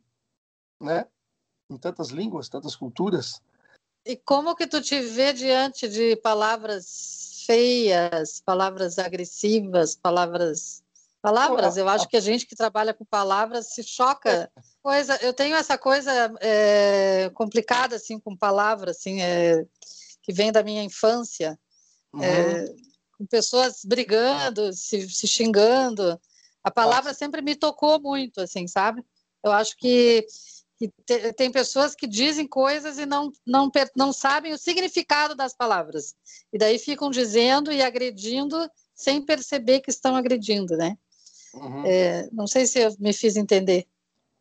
[0.81, 1.07] né?
[1.71, 3.43] Em tantas línguas, tantas culturas.
[4.05, 10.83] E como que tu te vê diante de palavras feias, palavras agressivas, palavras
[11.27, 11.77] palavras?
[11.77, 14.51] Eu acho que a gente que trabalha com palavras se choca.
[14.81, 19.67] Coisa, eu tenho essa coisa é, complicada assim com palavras, assim, é,
[20.23, 21.59] que vem da minha infância,
[22.13, 22.23] uhum.
[22.23, 22.73] é,
[23.19, 26.21] com pessoas brigando, se, se xingando.
[26.63, 29.05] A palavra sempre me tocou muito, assim, sabe?
[29.43, 30.25] Eu acho que
[30.79, 35.55] que te, tem pessoas que dizem coisas e não, não, não sabem o significado das
[35.55, 36.15] palavras.
[36.53, 40.99] E daí ficam dizendo e agredindo sem perceber que estão agredindo, né?
[41.57, 41.85] Uhum.
[41.87, 43.87] É, não sei se eu me fiz entender.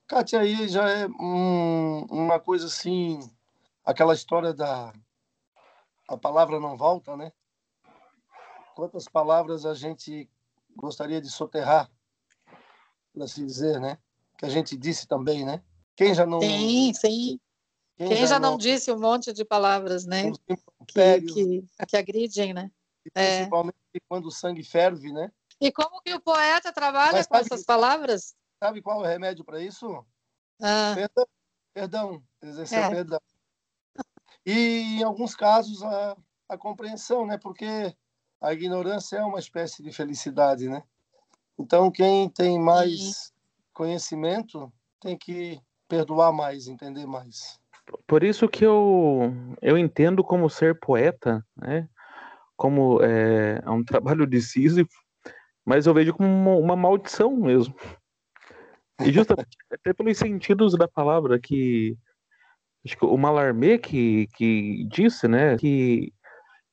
[0.08, 3.20] Kátia, aí já é um, uma coisa assim,
[3.84, 4.94] aquela história da
[6.08, 7.32] a palavra não volta, né?
[8.76, 10.30] Quantas palavras a gente
[10.76, 11.90] gostaria de soterrar,
[13.14, 13.98] por assim dizer, né?
[14.38, 15.64] Que a gente disse também, né?
[15.96, 16.42] Quem já não.
[16.42, 17.40] Sim, sim.
[17.98, 18.52] Quem, Quem já, já não...
[18.52, 18.58] não...
[18.58, 20.32] disse um monte de palavras, né?
[20.88, 22.70] Que, que, que agridem, né?
[23.14, 23.38] É.
[23.38, 24.00] principalmente é.
[24.08, 25.32] quando o sangue ferve, né?
[25.60, 28.36] E como que o poeta trabalha com essas que, palavras?
[28.62, 30.06] Sabe qual é o remédio para isso?
[30.62, 30.94] Ah.
[30.96, 31.28] Perdão,
[31.74, 32.90] perdão, exercer é.
[32.90, 33.20] perdão.
[34.46, 36.16] E em alguns casos a,
[36.50, 37.38] a compreensão, né?
[37.38, 37.96] Porque
[38.42, 40.84] a ignorância é uma espécie de felicidade, né?
[41.58, 43.34] Então quem tem mais Sim.
[43.74, 47.60] conhecimento tem que perdoar mais, entender mais.
[48.08, 49.32] Por isso que eu,
[49.62, 51.88] eu entendo como ser poeta, né?
[52.56, 55.05] Como é, é um trabalho de Sísifo,
[55.66, 57.76] mas eu vejo como uma, uma maldição mesmo.
[59.04, 61.98] E justamente até pelos sentidos da palavra que
[62.86, 66.14] acho que o Malarmé que, que disse, né, que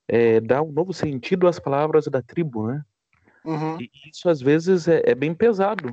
[0.07, 2.85] é, dá um novo sentido às palavras da tribo, né?
[3.45, 3.81] Uhum.
[3.81, 5.89] E isso às vezes é, é bem pesado,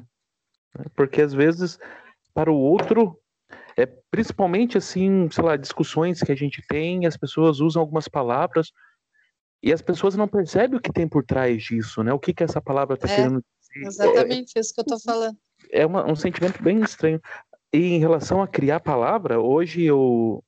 [0.78, 0.86] né?
[0.96, 1.80] porque às vezes
[2.34, 3.18] para o outro,
[3.76, 8.72] é principalmente assim, sei lá, discussões que a gente tem, as pessoas usam algumas palavras
[9.62, 12.14] e as pessoas não percebem o que tem por trás disso, né?
[12.14, 13.88] O que que essa palavra está é, querendo dizer.
[13.88, 15.38] Exatamente é, isso que eu estou falando.
[15.72, 17.22] É uma, um sentimento bem estranho.
[17.74, 20.44] E em relação a criar palavra, hoje eu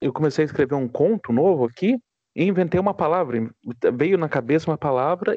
[0.00, 1.98] eu comecei a escrever um conto novo aqui
[2.36, 3.50] e inventei uma palavra.
[3.94, 5.34] Veio na cabeça uma palavra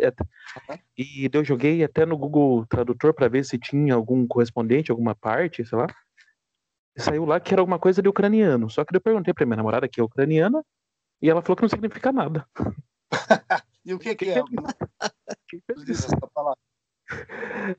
[0.97, 5.65] e eu joguei até no Google Tradutor para ver se tinha algum correspondente, alguma parte,
[5.65, 5.87] sei lá.
[6.95, 8.69] E saiu lá que era alguma coisa de ucraniano.
[8.69, 10.63] Só que eu perguntei para minha namorada que é ucraniana
[11.21, 12.45] e ela falou que não significa nada.
[13.85, 14.41] e o que, que é?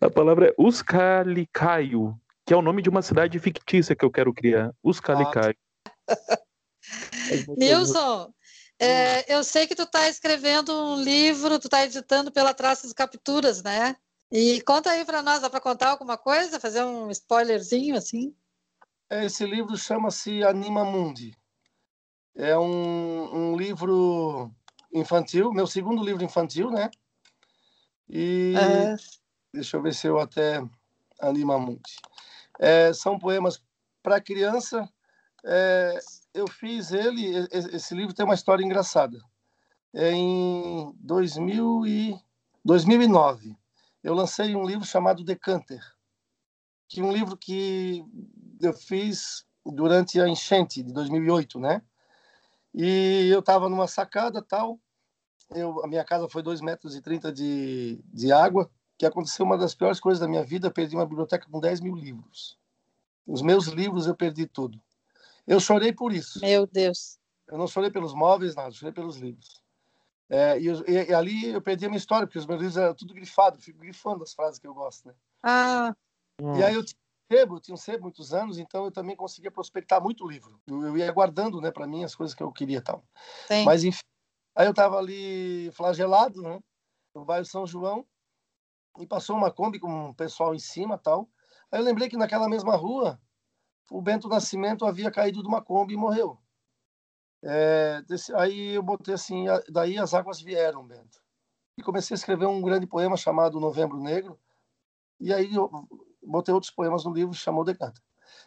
[0.01, 4.33] A palavra é Uskalikaio, que é o nome de uma cidade fictícia que eu quero
[4.33, 4.74] criar.
[4.83, 5.57] Uskalikaio.
[7.57, 8.33] Nilson,
[8.78, 13.62] é, eu sei que tu está escrevendo um livro, tu está editando pela Traças Capturas,
[13.62, 13.97] né?
[14.30, 16.59] E conta aí para nós, dá para contar alguma coisa?
[16.59, 18.35] Fazer um spoilerzinho assim?
[19.11, 21.37] É, esse livro chama-se Anima Mundi.
[22.35, 24.51] É um, um livro
[24.93, 26.90] infantil, meu segundo livro infantil, né?
[28.09, 28.97] E é.
[29.53, 30.62] deixa eu ver se eu até
[31.20, 31.97] Anima Mundi.
[32.59, 33.62] É, são poemas
[34.03, 34.88] para criança.
[35.45, 35.99] É,
[36.34, 39.18] eu fiz ele, esse livro tem uma história engraçada.
[39.95, 42.16] É em 2000 e
[42.64, 43.57] 2009,
[44.03, 45.82] eu lancei um livro chamado Decanter,
[46.88, 48.05] que é um livro que
[48.61, 51.82] eu fiz durante a enchente de 2008, né?
[52.75, 54.79] E eu estava numa sacada tal,
[55.51, 59.59] eu, a minha casa foi 2,30 metros e 30 de, de água, que aconteceu uma
[59.59, 62.59] das piores coisas da minha vida, perdi uma biblioteca com 10 mil livros.
[63.27, 64.81] Os meus livros eu perdi tudo.
[65.47, 66.41] Eu chorei por isso.
[66.41, 67.18] Meu Deus.
[67.49, 69.62] Eu não chorei pelos móveis, nada, chorei pelos livros.
[70.31, 72.95] É, e, e, e, ali eu perdi a minha história, porque os meus livros eram
[72.95, 75.14] tudo grifado, eu fico grifando as frases que eu gosto, né?
[75.43, 75.95] Ah.
[76.57, 76.83] E aí eu
[77.33, 80.61] sebo, eu tinha um sebo muitos anos, então eu também conseguia prospectar muito livro.
[80.66, 83.03] Eu, eu ia guardando, né, para mim as coisas que eu queria tal.
[83.49, 83.64] Sim.
[83.64, 84.05] Mas enfim,
[84.55, 86.61] aí eu estava ali flagelado, né,
[87.14, 88.07] no bairro São João,
[88.99, 91.28] e passou uma Kombi com um pessoal em cima tal.
[91.70, 93.18] Aí eu lembrei que naquela mesma rua
[93.91, 96.39] o Bento Nascimento havia caído de uma Kombi e morreu.
[97.43, 101.20] É, desse, aí eu botei assim, daí as águas vieram, Bento.
[101.78, 104.39] E comecei a escrever um grande poema chamado Novembro Negro.
[105.18, 105.70] E aí eu
[106.23, 108.01] botei outros poemas no livro, chamou Decanta.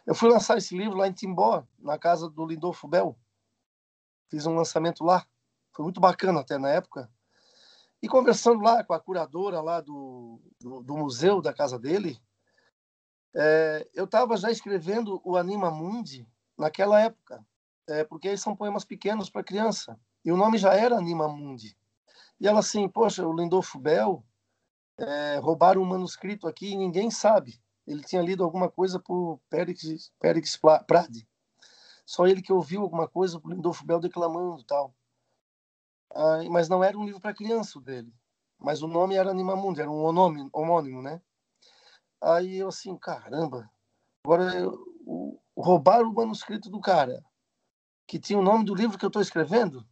[0.06, 3.18] Eu fui lançar esse livro lá em Timbó, na casa do Lindolfo Bel.
[4.28, 5.26] Fiz um lançamento lá.
[5.72, 7.10] Foi muito bacana até na época.
[8.02, 12.20] E conversando lá com a curadora lá do, do, do museu da casa dele,
[13.34, 17.44] é, eu estava já escrevendo o Anima Mundi naquela época,
[17.88, 19.98] é, porque eles são poemas pequenos para criança.
[20.24, 21.76] E o nome já era Anima Mundi.
[22.40, 24.24] E ela assim, poxa, o Lindolfo Bell
[24.98, 27.60] é, roubaram um manuscrito aqui e ninguém sabe.
[27.86, 31.28] Ele tinha lido alguma coisa por Périx, Périx Prade.
[32.04, 34.94] Só ele que ouviu alguma coisa por Lindolfo Bell declamando tal.
[36.14, 38.12] Ah, mas não era um livro para criança dele.
[38.58, 41.20] Mas o nome era Anima Mundi, era um homônimo, homônimo né?
[42.20, 43.70] Aí eu assim, caramba,
[44.24, 47.22] agora eu, roubaram o manuscrito do cara,
[48.06, 49.86] que tinha o nome do livro que eu estou escrevendo.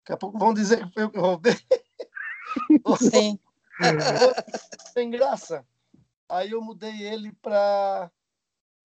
[0.00, 1.56] Daqui a pouco vão dizer que foi eu que roubei.
[3.12, 3.38] Sim.
[4.94, 5.66] Sem graça.
[6.28, 8.10] Aí eu mudei ele para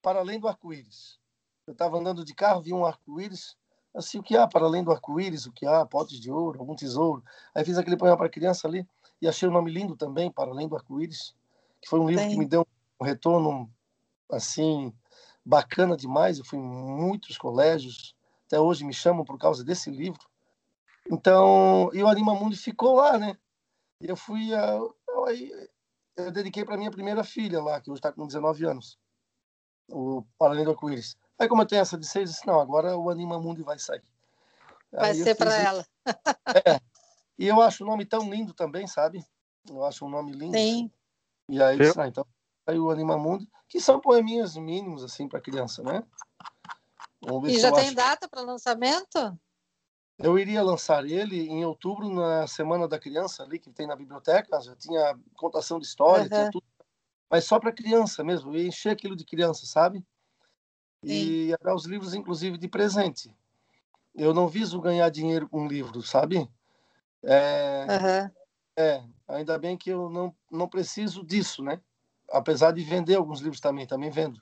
[0.00, 1.20] para além do arco-íris.
[1.66, 3.56] Eu estava andando de carro, vi um arco-íris.
[3.94, 5.46] Assim, o que há para além do arco-íris?
[5.46, 5.86] O que há?
[5.86, 7.22] Potes de ouro, algum tesouro.
[7.54, 8.86] Aí fiz aquele poema para criança ali
[9.20, 11.36] e achei o nome lindo também, para além do arco-íris,
[11.80, 12.30] que foi um livro Sim.
[12.30, 12.66] que me deu
[13.00, 13.72] um retorno
[14.30, 14.92] assim
[15.44, 16.38] bacana demais.
[16.38, 18.16] Eu fui em muitos colégios,
[18.46, 20.28] até hoje me chamam por causa desse livro.
[21.10, 23.36] Então, e o Anima Mundo ficou lá, né?
[24.00, 25.52] E eu fui a, eu, aí,
[26.16, 28.98] eu dediquei para minha primeira filha lá, que hoje está com 19 anos,
[29.88, 31.16] o Paralelo Arco-Íris.
[31.38, 33.78] Aí, como eu tenho essa de seis, eu disse: não, agora o Anima Mundo vai
[33.78, 34.02] sair.
[34.92, 35.86] Vai aí ser para ela.
[36.66, 36.78] É.
[37.38, 39.24] E eu acho o nome tão lindo também, sabe?
[39.68, 40.56] Eu acho um nome lindo.
[40.56, 40.90] Sim.
[41.48, 42.26] E aí, disse, ah, então
[42.66, 46.04] aí o Anima Mundo, que são poeminhas mínimos assim para criança, né?
[47.46, 47.94] e já tem acho...
[47.94, 49.38] data para lançamento?
[50.18, 54.60] Eu iria lançar ele em outubro na Semana da Criança ali que tem na biblioteca,
[54.60, 56.28] já tinha contação de história, uhum.
[56.28, 56.64] tinha tudo,
[57.30, 60.04] mas só para criança mesmo, eu encher aquilo de criança, sabe?
[61.02, 61.56] E Sim.
[61.62, 63.34] dar os livros inclusive de presente.
[64.14, 66.48] Eu não viso ganhar dinheiro com livro, sabe?
[67.24, 68.30] É, uhum.
[68.76, 71.80] é, ainda bem que eu não, não preciso disso, né?
[72.32, 74.40] apesar de vender alguns livros também, também vendo.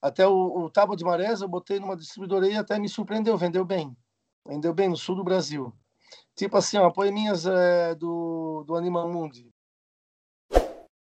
[0.00, 3.64] Até o, o Tábua de Marés eu botei numa distribuidora e até me surpreendeu, vendeu
[3.64, 3.96] bem.
[4.46, 5.72] Vendeu bem no sul do Brasil.
[6.34, 9.52] Tipo assim, ó, poeminhas é, do, do Anima Mundi.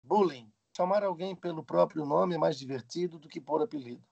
[0.03, 0.53] Bullying.
[0.77, 4.05] Chamar alguém pelo próprio nome é mais divertido do que por apelido.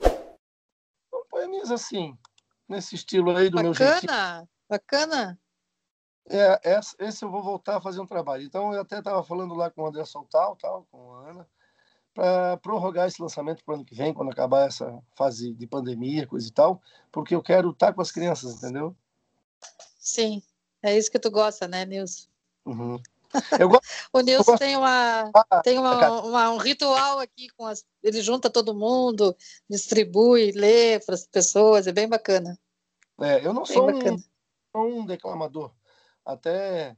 [0.00, 2.16] Então, poeminhas assim,
[2.68, 4.12] nesse estilo aí do bacana, meu jeitinho.
[4.12, 5.40] Bacana, bacana.
[6.30, 8.44] É, esse eu vou voltar a fazer um trabalho.
[8.44, 11.48] Então, eu até estava falando lá com o André Soltal, tal, com a Ana,
[12.18, 16.26] para prorrogar esse lançamento para o ano que vem, quando acabar essa fase de pandemia,
[16.26, 18.92] coisa e tal, porque eu quero estar com as crianças, entendeu?
[20.00, 20.42] Sim,
[20.82, 22.26] é isso que tu gosta, né, Nilson?
[22.66, 23.00] Uhum.
[23.68, 28.20] Gosto, o Nilson tem, uma, ah, tem uma, uma, um ritual aqui, com as, ele
[28.20, 29.36] junta todo mundo,
[29.70, 32.58] distribui, lê para as pessoas, é bem bacana.
[33.20, 33.88] É, eu não bem sou
[34.74, 35.70] um, um declamador,
[36.24, 36.96] até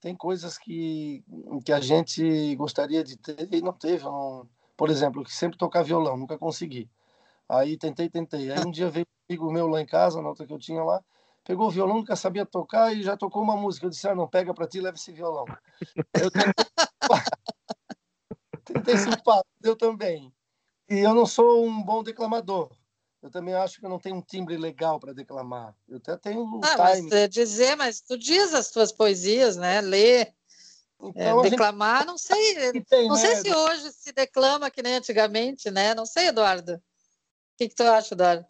[0.00, 1.24] tem coisas que,
[1.64, 4.04] que a gente gostaria de ter e não teve.
[4.04, 6.90] Não, por exemplo, que sempre tocar violão, nunca consegui.
[7.48, 8.50] Aí tentei, tentei.
[8.50, 10.82] Aí um dia veio um amigo meu lá em casa, na outra que eu tinha
[10.82, 11.02] lá,
[11.44, 13.86] pegou o violão, nunca sabia tocar e já tocou uma música.
[13.86, 15.44] Eu disse, ah, não, pega para ti, leva esse violão.
[16.20, 16.30] Eu
[18.64, 20.32] tentei, simpar, deu também.
[20.88, 22.70] E eu não sou um bom declamador.
[23.22, 25.74] Eu também acho que eu não tenho um timbre legal para declamar.
[25.88, 27.08] Eu até tenho um ah, time.
[27.08, 29.80] Mas, é dizer, mas tu diz as tuas poesias, né?
[29.80, 30.32] Lê.
[31.00, 32.06] Então, é, declamar, gente...
[32.06, 32.82] não sei.
[32.84, 33.20] Tem, não né?
[33.20, 35.94] sei se hoje se declama que nem antigamente, né?
[35.94, 36.74] Não sei, Eduardo.
[36.74, 36.80] O
[37.58, 38.46] que, que tu acha, Eduardo?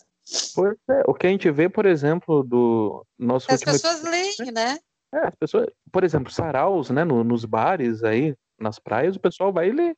[0.54, 4.78] Pois é, o que a gente vê, por exemplo, do nosso As pessoas leem, né?
[5.14, 9.52] É, as pessoas, por exemplo, saraus, né, no, nos bares aí, nas praias, o pessoal
[9.52, 9.96] vai ler.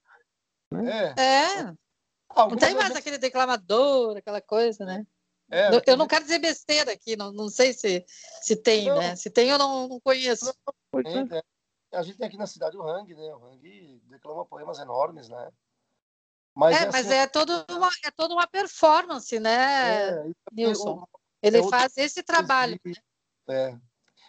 [0.71, 1.15] Né?
[1.17, 1.23] É.
[1.23, 1.75] é.
[2.37, 5.05] Não tem mais aquele declamador, aquela coisa, né?
[5.51, 8.05] É, eu não quero dizer besteira aqui, não, não sei se,
[8.43, 8.99] se tem, não.
[8.99, 9.17] né?
[9.17, 10.51] Se tem, eu não, não conheço.
[11.31, 11.43] É,
[11.93, 13.35] a gente tem aqui na cidade o Hang, né?
[13.35, 15.51] O Hang declama poemas enormes, né?
[16.55, 21.07] Mas é, é mas assim, é, todo uma, é toda uma performance, né, é, Nilson?
[21.41, 22.81] Ele é faz esse trabalho.
[22.85, 22.93] né?
[23.49, 23.79] É.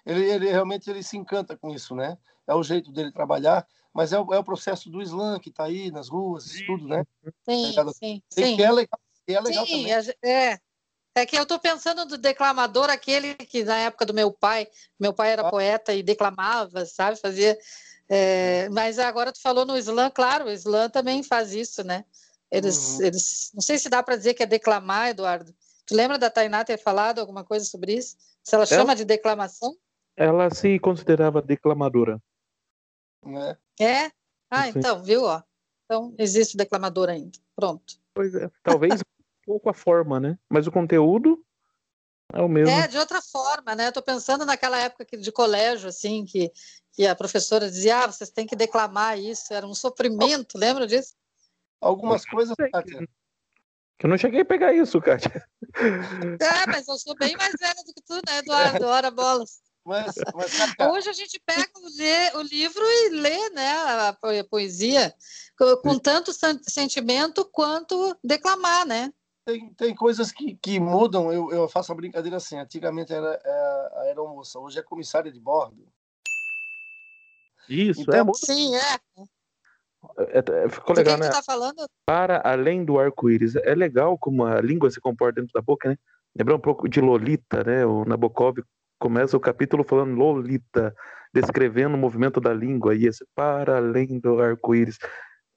[0.05, 2.17] Ele, ele realmente ele se encanta com isso, né?
[2.47, 5.65] É o jeito dele trabalhar, mas é o, é o processo do slam que está
[5.65, 7.03] aí nas ruas, isso tudo, né?
[7.43, 8.55] Sim, é, sim, sim.
[8.55, 10.13] Que é legal, que é legal sim, também.
[10.23, 10.59] É,
[11.15, 14.67] é que eu estou pensando do declamador, aquele que na época do meu pai,
[14.99, 17.19] meu pai era poeta e declamava, sabe?
[17.19, 17.57] Fazia
[18.09, 22.03] é, mas agora tu falou no slam, claro, o slam também faz isso, né?
[22.49, 23.05] Eles, uhum.
[23.05, 25.53] eles não sei se dá para dizer que é declamar, Eduardo.
[25.85, 28.17] Tu lembra da Tainá ter falado alguma coisa sobre isso?
[28.43, 29.75] Se ela chama de declamação?
[30.17, 32.19] Ela se considerava declamadora.
[33.79, 33.85] É?
[33.85, 34.11] é?
[34.49, 35.23] Ah, então, viu?
[35.25, 35.41] Ó.
[35.85, 37.37] Então, existe declamador ainda.
[37.55, 37.99] Pronto.
[38.15, 38.49] Pois é.
[38.63, 39.03] Talvez
[39.49, 40.37] pouco a forma, né?
[40.47, 41.43] Mas o conteúdo
[42.31, 42.69] é o mesmo.
[42.69, 43.87] É, de outra forma, né?
[43.87, 46.51] Estou pensando naquela época de colégio, assim, que
[46.91, 51.15] que a professora dizia, ah, vocês têm que declamar isso, era um sofrimento, lembra disso?
[51.79, 53.07] Algumas coisas, Kátia.
[54.03, 55.31] Eu não cheguei a pegar isso, Kátia.
[56.41, 58.85] É, mas eu sou bem mais velha do que tu, né, Eduardo?
[58.85, 59.61] Ora bolas.
[59.85, 64.17] Mas, mas, Hoje a gente pega o, o, livro e lê né, a
[64.49, 65.13] poesia
[65.81, 66.31] com tanto
[66.67, 69.13] sentimento quanto declamar, né?
[69.49, 71.33] Tem, tem coisas que, que mudam.
[71.33, 72.59] Eu, eu faço uma brincadeira assim.
[72.59, 75.87] Antigamente era, era a aeromoça, hoje é comissária de bordo.
[77.67, 78.45] Isso, então, é muito...
[78.45, 78.99] Sim, é.
[80.19, 81.29] É, é, ficou legal, né?
[81.29, 81.87] Tá falando?
[82.05, 83.55] Para além do arco-íris.
[83.55, 85.97] É legal como a língua se comporta dentro da boca, né?
[86.37, 87.85] Lembra um pouco de Lolita, né?
[87.85, 88.59] O Nabokov
[88.99, 90.95] começa o capítulo falando Lolita,
[91.33, 94.99] descrevendo o movimento da língua e esse para além do arco-íris.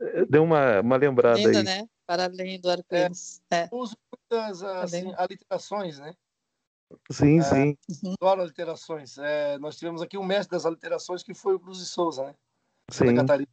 [0.03, 1.64] É, deu uma, uma lembrada Lindo, aí.
[1.64, 1.88] né?
[2.07, 3.40] Para além do arco-íris.
[3.50, 3.68] É, é.
[3.70, 6.14] Uso muitas assim, aliterações, né?
[7.11, 7.76] Sim, é, sim.
[8.20, 9.16] Adoro aliterações.
[9.18, 12.34] É, nós tivemos aqui um mestre das aliterações que foi o Cruz de Souza, né?
[12.90, 13.14] Sim.
[13.14, 13.48] Catarina.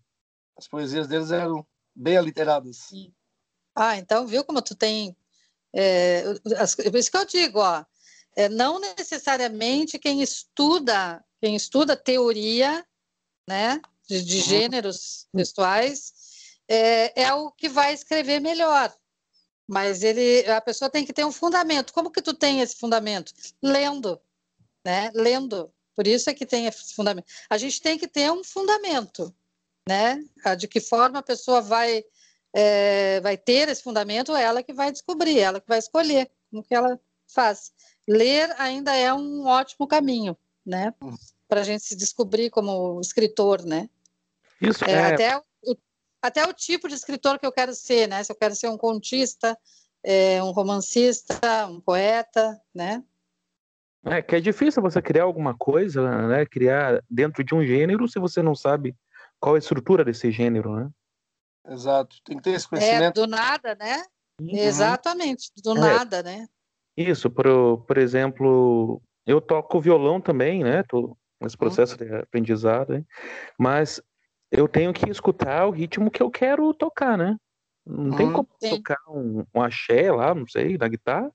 [0.58, 2.78] As poesias deles eram bem aliteradas.
[2.78, 3.14] Sim.
[3.76, 5.16] Ah, então viu como tu tem.
[5.74, 6.24] É,
[6.58, 7.86] as, por isso que eu digo, ó,
[8.36, 12.86] é, não necessariamente quem estuda, quem estuda teoria,
[13.47, 14.43] né, de, de uhum.
[14.43, 16.14] gêneros textuais,
[16.70, 18.93] é, é o que vai escrever melhor.
[19.67, 21.93] Mas ele, a pessoa tem que ter um fundamento.
[21.93, 23.34] Como que tu tem esse fundamento?
[23.61, 24.20] Lendo,
[24.86, 25.11] né?
[25.13, 25.72] Lendo.
[25.95, 27.28] Por isso é que tem esse fundamento.
[27.49, 29.34] A gente tem que ter um fundamento,
[29.88, 30.24] né?
[30.57, 32.03] De que forma a pessoa vai
[32.53, 36.63] é, vai ter esse fundamento, é ela que vai descobrir, ela que vai escolher como
[36.63, 37.72] que ela faz.
[38.07, 40.93] Ler ainda é um ótimo caminho, né?
[41.01, 41.15] Hum.
[41.47, 43.89] Para a gente se descobrir como escritor, né?
[44.61, 45.13] Isso é, é...
[45.13, 45.41] Até
[46.22, 48.24] até o tipo de escritor que eu quero ser, né?
[48.24, 49.57] Se eu quero ser um contista,
[50.03, 53.03] é, um romancista, um poeta, né?
[54.05, 56.45] É que é difícil você criar alguma coisa, né?
[56.45, 58.95] Criar dentro de um gênero se você não sabe
[59.39, 60.89] qual é a estrutura desse gênero, né?
[61.67, 63.20] Exato, tem que ter esse é, conhecimento.
[63.20, 64.03] É, do nada, né?
[64.41, 64.49] Uhum.
[64.51, 66.47] Exatamente, do é, nada, né?
[66.95, 70.84] Isso, por, por exemplo, eu toco violão também, né?
[70.84, 71.59] Tô nesse uhum.
[71.59, 72.07] processo uhum.
[72.07, 73.05] de aprendizado, hein?
[73.57, 74.01] mas
[74.52, 77.38] eu tenho que escutar o ritmo que eu quero tocar, né?
[77.86, 78.70] Não tem hum, como sim.
[78.70, 81.32] tocar um, um axé lá, não sei, na guitarra.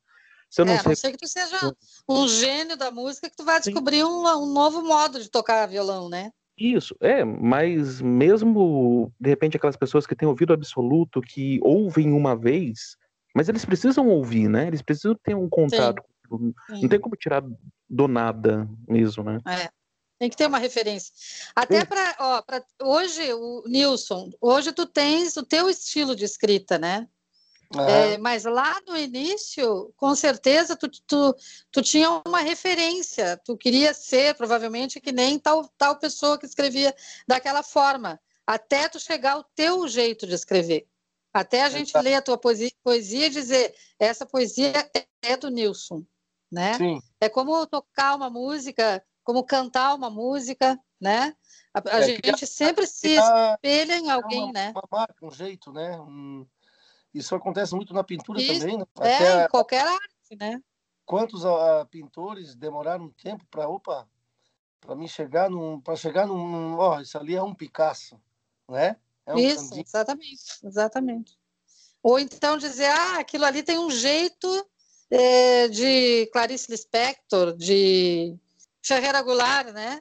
[0.51, 0.87] Se eu não é, sei...
[0.87, 1.75] a não ser que tu seja
[2.09, 6.09] um gênio da música que tu vai descobrir um, um, novo modo de tocar violão,
[6.09, 6.31] né?
[6.57, 12.37] Isso, é, mas mesmo, de repente, aquelas pessoas que têm ouvido absoluto, que ouvem uma
[12.37, 12.97] vez,
[13.35, 14.69] mas eles precisam ouvir, né?
[14.69, 16.01] Eles precisam ter um contato.
[16.31, 16.55] Sim.
[16.83, 17.43] Não tem como tirar
[17.91, 19.41] do nada mesmo, né?
[19.47, 19.69] É.
[20.25, 21.13] Tem que ter uma referência.
[21.55, 22.17] Até para,
[22.83, 27.07] hoje, o Nilson, hoje tu tens o teu estilo de escrita, né?
[27.87, 31.37] É, mas lá no início, com certeza, tu, tu,
[31.71, 33.39] tu tinha uma referência.
[33.45, 36.95] Tu queria ser, provavelmente, que nem tal, tal pessoa que escrevia
[37.29, 40.87] daquela forma, até tu chegar ao teu jeito de escrever,
[41.35, 44.73] Até a gente ler a tua poesia, poesia e dizer, essa poesia
[45.21, 46.03] é do Nilson,
[46.51, 46.79] né?
[46.79, 46.99] Sim.
[47.21, 51.35] É como tocar uma música, como cantar uma música, né?
[51.73, 54.71] A, a é, gente sempre se espelha em alguém, uma, né?
[54.71, 55.99] Uma marca, um jeito, né?
[55.99, 56.47] Um...
[57.13, 58.85] Isso acontece muito na pintura Isso, também, né?
[59.01, 60.63] É, Até em qualquer arte, né?
[61.05, 64.09] Quantos uh, pintores demoraram tempo para, opa,
[64.81, 68.21] para mim chegar num, para chegar num, ó, isso ali é um Picasso,
[68.69, 68.97] né?
[69.27, 71.39] É um isso, exatamente, exatamente.
[72.03, 74.67] Ou então dizer, ah, aquilo ali tem um jeito
[75.11, 78.39] é, de Clarice Lispector, de
[78.85, 80.01] Ferreira Goulart, né?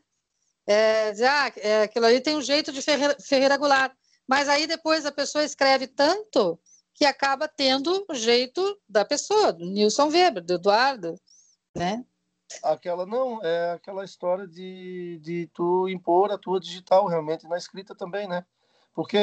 [0.65, 3.93] É, dizer, ah, é, aquilo ali tem um jeito de Ferreira, Ferreira Goulart.
[4.27, 6.59] Mas aí depois a pessoa escreve tanto
[6.93, 11.15] que acaba tendo o jeito da pessoa, do Nilson Weber, do Eduardo,
[11.75, 12.05] né?
[12.61, 17.95] Aquela não, é aquela história de, de tu impor a tua digital realmente na escrita
[17.95, 18.45] também, né?
[18.93, 19.17] Porque.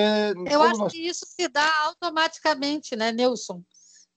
[0.50, 0.92] Eu acho nós...
[0.92, 3.62] que isso se dá automaticamente, né, Nilson?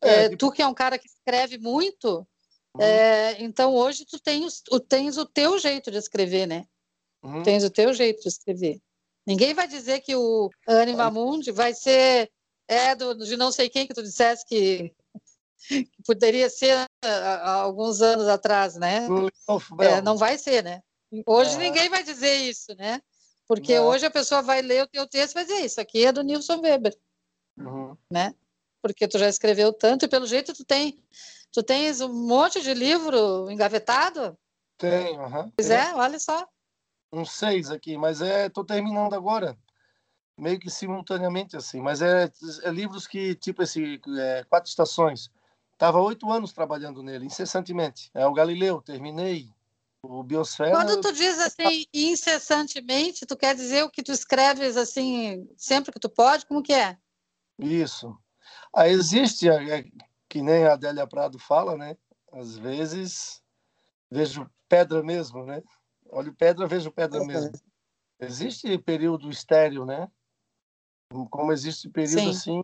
[0.01, 2.27] É, é, Tu que é um cara que escreve muito.
[2.79, 6.65] É, então hoje tu tens, tu tens o teu jeito de escrever, né?
[7.23, 7.43] Uhum.
[7.43, 8.81] Tens o teu jeito de escrever.
[9.25, 12.29] Ninguém vai dizer que o Anima Mundi vai ser
[12.67, 14.93] é do, de não sei quem que tu dissesse que,
[15.67, 19.07] que poderia ser há, alguns anos atrás, né?
[19.79, 20.81] É, não vai ser, né?
[21.25, 21.59] Hoje é.
[21.59, 23.01] ninguém vai dizer isso, né?
[23.47, 23.87] Porque não.
[23.87, 26.23] hoje a pessoa vai ler o teu texto e vai dizer isso aqui é do
[26.23, 26.97] Nilson Weber,
[27.57, 27.95] uhum.
[28.09, 28.33] né?
[28.81, 30.99] Porque tu já escreveu tanto e pelo jeito tu tem,
[31.53, 34.37] tu tens um monte de livro engavetado.
[34.77, 35.51] Tenho, uhum.
[35.55, 36.45] Pois é, olha só.
[37.13, 39.55] Uns seis aqui, mas é, tô terminando agora
[40.35, 42.31] meio que simultaneamente assim, mas é,
[42.63, 45.29] é livros que tipo esse é, quatro estações.
[45.77, 48.09] Tava oito anos trabalhando nele, incessantemente.
[48.13, 49.49] É o Galileu, terminei.
[50.01, 50.71] O Biosfera.
[50.71, 55.99] Quando tu diz assim incessantemente, tu quer dizer o que tu escreves assim sempre que
[55.99, 56.97] tu pode, como que é?
[57.57, 58.17] Isso.
[58.75, 59.85] Aí existe, é,
[60.33, 61.95] que nem a Adélia Prado fala, né?
[62.31, 63.39] Às vezes
[64.09, 65.61] vejo pedra mesmo, né?
[66.09, 67.27] Olho pedra, vejo pedra uhum.
[67.27, 67.51] mesmo.
[68.19, 70.09] Existe período estéreo, né?
[71.29, 72.29] como existe período Sim.
[72.29, 72.63] assim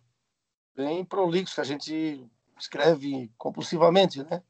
[0.75, 4.41] bem prolixo que a gente escreve compulsivamente, né?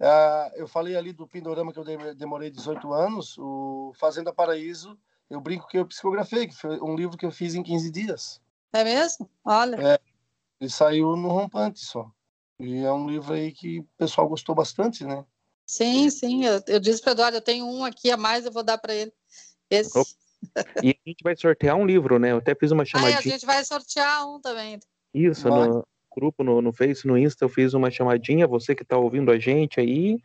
[0.00, 4.98] Ah, eu falei ali do Pindorama que eu demorei 18 anos, o Fazenda Paraíso,
[5.28, 8.40] eu brinco que eu psicografei, que foi um livro que eu fiz em 15 dias.
[8.72, 9.28] É mesmo?
[9.44, 9.76] Olha.
[9.76, 9.98] É,
[10.58, 12.10] ele saiu no rompante só.
[12.58, 15.24] E é um livro aí que o pessoal gostou bastante, né?
[15.66, 16.44] Sim, sim.
[16.44, 18.78] Eu, eu disse para o Eduardo, eu tenho um aqui a mais, eu vou dar
[18.78, 19.12] para ele.
[19.70, 19.98] Esse.
[19.98, 20.10] Opa.
[20.82, 22.32] E a gente vai sortear um livro, né?
[22.32, 23.16] Eu até fiz uma chamadinha.
[23.16, 24.78] Ah, a gente vai sortear um também.
[25.12, 28.46] Isso, no grupo, no, no Face, no Insta, eu fiz uma chamadinha.
[28.46, 30.18] Você que está ouvindo a gente aí,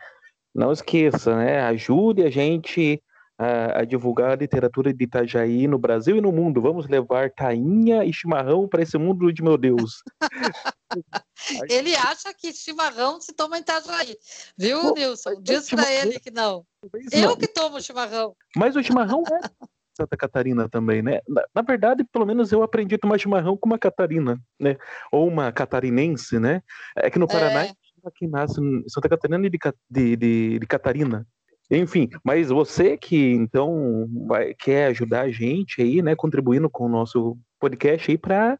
[0.53, 1.61] não esqueça, né?
[1.61, 3.01] Ajude a gente
[3.39, 6.61] a, a, divulgar a literatura de Itajaí no Brasil e no mundo.
[6.61, 10.03] Vamos levar tainha e chimarrão para esse mundo de meu Deus.
[11.69, 14.17] ele acha que chimarrão se toma em Itajaí.
[14.57, 15.41] Viu, Nilson?
[15.41, 16.65] Diz para ele que não.
[17.13, 18.35] Eu que tomo chimarrão.
[18.57, 19.39] Mas o chimarrão é
[19.95, 21.19] Santa Catarina também, né?
[21.27, 24.77] Na, na, verdade, pelo menos eu aprendi a tomar chimarrão com uma Catarina, né?
[25.11, 26.61] Ou uma catarinense, né?
[26.95, 27.73] É que no Paraná é.
[28.15, 29.57] quem nasce Santa Catarina de,
[29.89, 31.25] de, de, de Catarina.
[31.71, 36.89] Enfim, mas você que então vai, quer ajudar a gente aí, né, contribuindo com o
[36.89, 38.57] nosso podcast aí para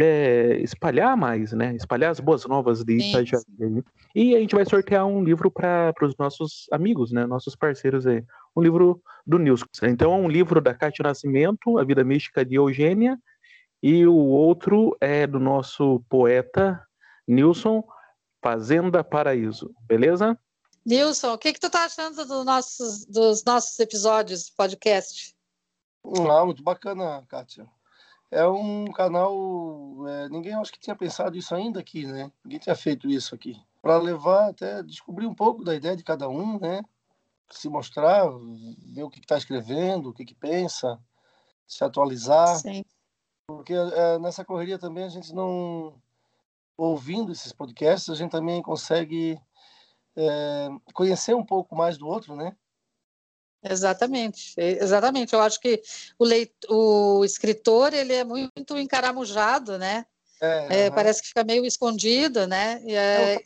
[0.00, 1.74] é, espalhar mais, né?
[1.74, 3.42] Espalhar as boas novas de Itajaí.
[4.14, 7.26] E a gente vai sortear um livro para os nossos amigos, né?
[7.26, 8.22] Nossos parceiros aí.
[8.56, 9.66] Um livro do Nilson.
[9.84, 13.16] Então, é um livro da Cátia Nascimento, A Vida Mística de Eugênia,
[13.82, 16.80] e o outro é do nosso poeta
[17.26, 17.84] Nilson,
[18.42, 19.70] Fazenda Paraíso.
[19.86, 20.38] Beleza?
[20.84, 25.34] Nilson, o que, que tu tá achando do nossos, dos nossos episódios podcast?
[26.28, 27.66] Ah, muito bacana, Kátia
[28.34, 29.32] é um canal.
[30.08, 32.30] É, ninguém acho que tinha pensado isso ainda aqui, né?
[32.44, 33.56] Ninguém tinha feito isso aqui.
[33.80, 36.82] Para levar até descobrir um pouco da ideia de cada um, né?
[37.50, 38.26] Se mostrar,
[38.92, 40.98] ver o que está escrevendo, o que, que pensa,
[41.66, 42.56] se atualizar.
[42.56, 42.84] Sim.
[43.46, 45.94] Porque é, nessa correria também a gente não.
[46.76, 49.40] Ouvindo esses podcasts, a gente também consegue
[50.16, 52.54] é, conhecer um pouco mais do outro, né?
[53.62, 55.32] Exatamente, exatamente.
[55.32, 55.82] Eu acho que
[56.18, 60.04] o, leit o escritor ele é muito encaramujado, né?
[60.40, 62.82] É, é, parece que fica meio escondido, né?
[62.84, 63.40] E é, é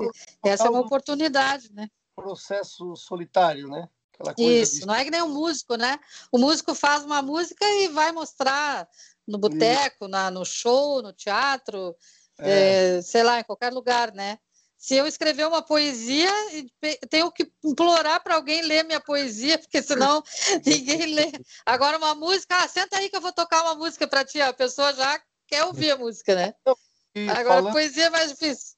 [0.44, 1.88] essa é uma oportunidade, né?
[2.16, 3.88] Processo solitário, né?
[4.36, 4.86] Isso, de...
[4.86, 5.96] não é que nem um músico, né?
[6.32, 8.88] O músico faz uma música e vai mostrar
[9.24, 11.94] no boteco, no show, no teatro,
[12.40, 12.96] é.
[12.96, 14.38] eh, sei lá, em qualquer lugar, né?
[14.78, 16.30] Se eu escrever uma poesia,
[17.10, 20.22] tenho que implorar para alguém ler minha poesia, porque senão
[20.64, 21.32] ninguém lê.
[21.66, 24.40] Agora, uma música, ah, senta aí que eu vou tocar uma música para ti.
[24.40, 26.54] A pessoa já quer ouvir a música, né?
[27.12, 27.72] E Agora, falando...
[27.72, 28.76] poesia é mais difícil.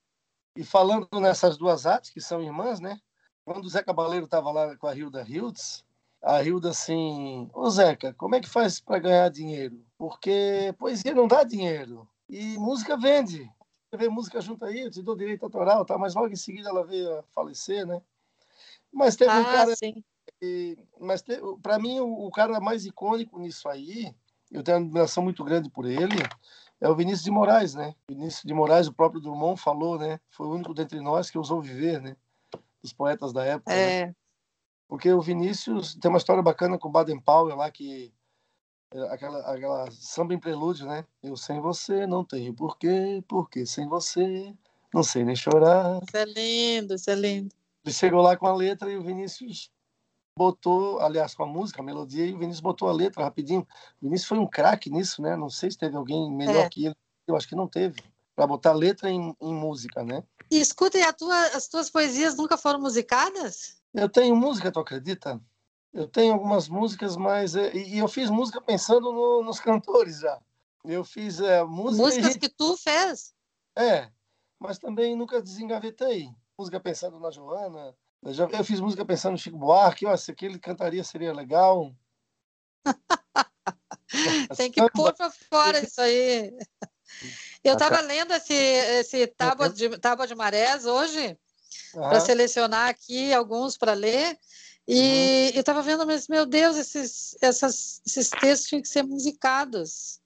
[0.57, 2.99] E falando nessas duas artes, que são irmãs, né?
[3.45, 5.85] Quando o Zé Cabaleiro estava lá com a Hilda Hildes,
[6.23, 9.85] a Hilda assim, ô Zeca, como é que faz para ganhar dinheiro?
[9.99, 13.51] Porque poesia não dá dinheiro e música vende.
[13.97, 15.99] Vê música junto aí, eu te dou direito autoral, tá?
[15.99, 18.01] Mas logo em seguida ela veio a falecer, né?
[18.93, 19.75] Mas teve ah, um cara.
[19.77, 20.05] Sim.
[20.99, 21.25] Mas
[21.61, 24.15] para mim o, o, cara mais icônico nisso aí,
[24.51, 26.17] eu tenho uma admiração muito grande por ele,
[26.81, 27.95] é o Vinícius de Moraes, né?
[28.09, 30.21] Vinícius de Moraes, o próprio Drummond falou, né?
[30.31, 32.17] Foi o único dentre nós que ousou viver, né?
[32.81, 33.71] Dos poetas da época.
[33.71, 34.01] Né?
[34.01, 34.07] É.
[34.07, 34.15] Né?
[34.89, 38.13] Porque o Vinícius tem uma história bacana com o Baden Powell lá, que
[39.11, 41.05] aquela, aquela samba em prelúdio, né?
[41.23, 44.55] Eu sem você não tenho porquê, porque sem você
[44.93, 46.01] não sei nem chorar.
[46.03, 47.55] Isso é lindo, isso é lindo.
[47.85, 49.71] Ele chegou lá com a letra e o Vinícius
[50.37, 53.67] botou, aliás, com a música, a melodia, e o Vinícius botou a letra rapidinho.
[54.01, 55.37] O Vinícius foi um craque nisso, né?
[55.37, 56.69] Não sei se teve alguém melhor é.
[56.69, 56.97] que ele.
[57.27, 58.03] Eu acho que não teve.
[58.35, 60.25] Para botar letra em, em, música, né?
[60.51, 63.81] E escuta, e tua, as tuas poesias nunca foram musicadas?
[63.95, 65.41] Eu tenho música, tu acredita?
[65.93, 67.57] Eu tenho algumas músicas, mas.
[67.57, 70.41] É, e, eu fiz música pensando no, nos cantores já.
[70.85, 72.05] Eu fiz é, música.
[72.05, 73.35] Músicas que tu fez?
[73.77, 74.11] É,
[74.59, 76.31] mas também nunca desengavetei.
[76.59, 80.31] Música pensando na Joana, eu, já, eu fiz música pensando no Chico Buarque, ó, se
[80.31, 81.95] aquele cantaria seria legal.
[84.57, 86.53] Tem que pôr para fora isso aí.
[87.65, 91.39] Eu estava lendo esse, esse Tábua de, Tábua de Marés hoje,
[91.95, 92.03] uhum.
[92.03, 94.39] para selecionar aqui alguns para ler,
[94.93, 95.51] e uhum.
[95.55, 100.21] eu estava vendo, mas, meu Deus, esses, essas, esses textos tinham que ser musicados.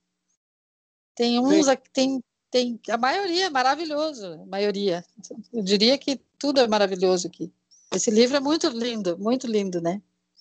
[1.14, 5.04] Tem uns aqui, tem, tem, a maioria é maravilhoso, a maioria.
[5.52, 7.52] Eu diria que tudo é maravilhoso aqui.
[7.94, 10.00] Esse livro é muito lindo, muito lindo, né?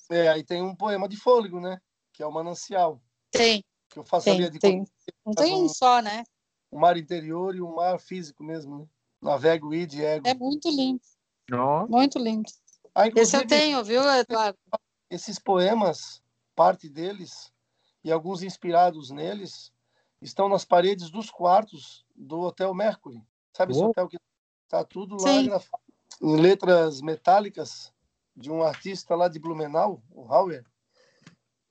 [0.10, 1.82] É, aí tem um poema de fôlego, né?
[2.14, 3.02] Que é o Manancial.
[3.30, 3.62] Tem.
[3.90, 4.88] Que eu faço tem, ali de tem.
[5.26, 6.24] Não tem um só, né?
[6.72, 8.86] O mar interior e o mar físico mesmo, né?
[9.22, 10.26] Navego, id, ego.
[10.26, 11.02] É muito lindo.
[11.52, 11.86] Oh.
[11.88, 12.50] Muito lindo.
[12.96, 14.58] Ah, Esse eu tenho, viu, Eduardo?
[15.10, 16.22] Esses poemas,
[16.56, 17.52] parte deles,
[18.04, 19.72] e alguns inspirados neles,
[20.22, 23.22] estão nas paredes dos quartos do Hotel Mercury.
[23.56, 23.76] Sabe oh.
[23.76, 24.18] esse hotel que
[24.68, 25.50] tá tudo lá Sim.
[26.22, 27.92] em letras metálicas
[28.36, 30.66] de um artista lá de Blumenau, o Hauer,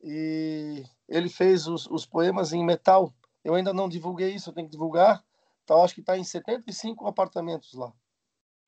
[0.02, 3.14] e ele fez os, os poemas em metal.
[3.44, 5.24] Eu ainda não divulguei isso, eu tenho que divulgar.
[5.62, 7.92] Então, acho que está em 75 apartamentos lá.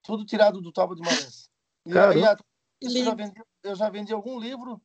[0.02, 1.50] Tudo tirado do Tábua de Marés.
[1.87, 2.22] E aí,
[2.80, 4.80] eu já, vendi, eu já vendi algum livro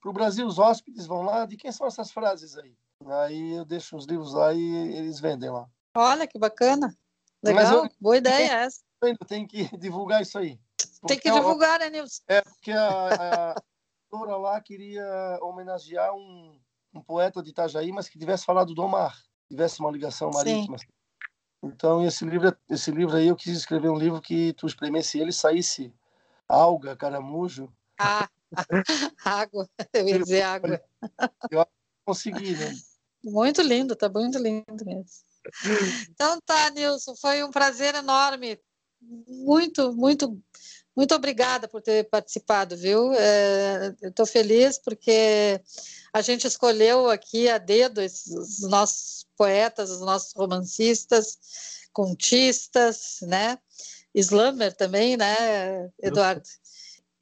[0.00, 0.46] para o Brasil.
[0.46, 1.46] Os hóspedes vão lá.
[1.46, 2.76] De quem são essas frases aí?
[3.06, 5.66] Aí eu deixo os livros lá e eles vendem lá.
[5.96, 6.94] Olha, que bacana.
[7.42, 8.80] Legal, eu, boa ideia essa
[9.26, 10.58] tem que divulgar isso aí.
[11.06, 12.22] Tem que divulgar, né, Nilson?
[12.28, 13.54] É, porque a,
[14.12, 16.60] a lá queria homenagear um,
[16.92, 19.16] um, poeta de Itajaí, mas que tivesse falado do mar,
[19.48, 20.76] tivesse uma ligação marítima.
[20.78, 20.86] Sim.
[21.62, 25.30] Então, esse livro, esse livro aí, eu quis escrever um livro que tu espremesse ele
[25.30, 25.92] e saísse
[26.50, 27.72] alga, caramujo.
[27.98, 28.28] Ah,
[29.24, 30.82] água, eu ia dizer água.
[31.50, 31.66] Eu
[32.04, 32.74] consegui, né?
[33.22, 35.04] Muito lindo, tá muito lindo mesmo.
[36.10, 38.58] Então tá, Nilson, foi um prazer enorme
[39.00, 40.40] muito, muito,
[40.94, 43.12] muito obrigada por ter participado, viu?
[43.14, 45.60] É, eu estou feliz porque
[46.12, 51.38] a gente escolheu aqui a dedo esses, os nossos poetas, os nossos romancistas,
[51.92, 53.58] contistas, né?
[54.14, 56.42] Slammer também, né, Eduardo?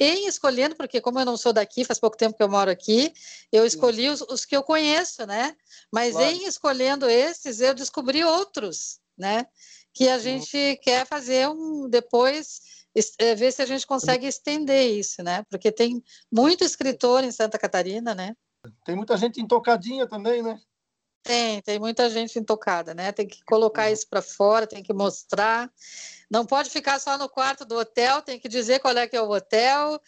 [0.01, 3.13] Em escolhendo, porque como eu não sou daqui, faz pouco tempo que eu moro aqui,
[3.51, 5.57] eu escolhi os, os que eu conheço, né?
[5.93, 6.31] Mas claro.
[6.31, 9.45] em escolhendo esses, eu descobri outros, né?
[9.99, 12.61] que a gente quer fazer um depois
[13.19, 15.45] é, ver se a gente consegue estender isso, né?
[15.51, 18.33] Porque tem muito escritor em Santa Catarina, né?
[18.85, 20.57] Tem muita gente intocadinha também, né?
[21.23, 23.13] Tem, tem muita gente intocada, né?
[23.13, 23.93] Tem que colocar uhum.
[23.93, 25.71] isso para fora, tem que mostrar.
[26.31, 29.23] Não pode ficar só no quarto do hotel, tem que dizer qual é que é
[29.23, 30.01] o hotel,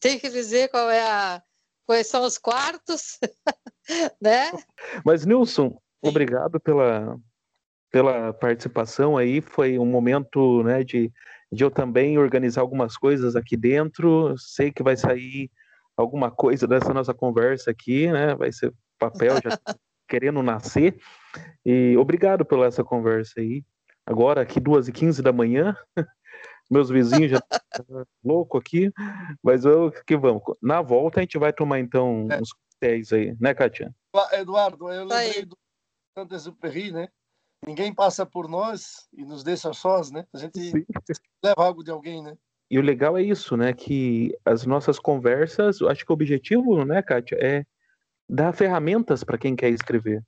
[0.00, 1.42] tem que dizer qual é a
[1.86, 3.18] quais são os quartos,
[4.20, 4.52] né?
[5.04, 7.18] Mas Nilson, obrigado pela
[7.90, 9.40] pela participação aí.
[9.40, 11.12] Foi um momento né, de,
[11.50, 14.36] de eu também organizar algumas coisas aqui dentro.
[14.36, 15.50] Sei que vai sair
[15.96, 18.34] alguma coisa dessa nossa conversa aqui, né?
[18.34, 19.58] Vai ser papel já
[20.08, 20.98] querendo nascer.
[21.64, 23.64] E obrigado pela essa conversa aí.
[24.06, 25.76] Agora, aqui, duas e quinze da manhã,
[26.70, 28.90] meus vizinhos já estão louco aqui,
[29.42, 30.42] mas eu que vamos.
[30.62, 32.40] Na volta a gente vai tomar então é.
[32.40, 33.94] uns coquetéis aí, né, Katia?
[34.32, 35.56] Eduardo, eu lembrei do
[36.16, 37.08] Saint-Exupéry, né?
[37.66, 40.26] ninguém passa por nós e nos deixa sós, né?
[40.32, 40.84] A gente Sim.
[41.42, 42.36] leva algo de alguém, né?
[42.70, 43.72] E o legal é isso, né?
[43.72, 47.64] Que as nossas conversas, acho que o objetivo, né, Kátia, é
[48.28, 50.22] dar ferramentas para quem quer escrever.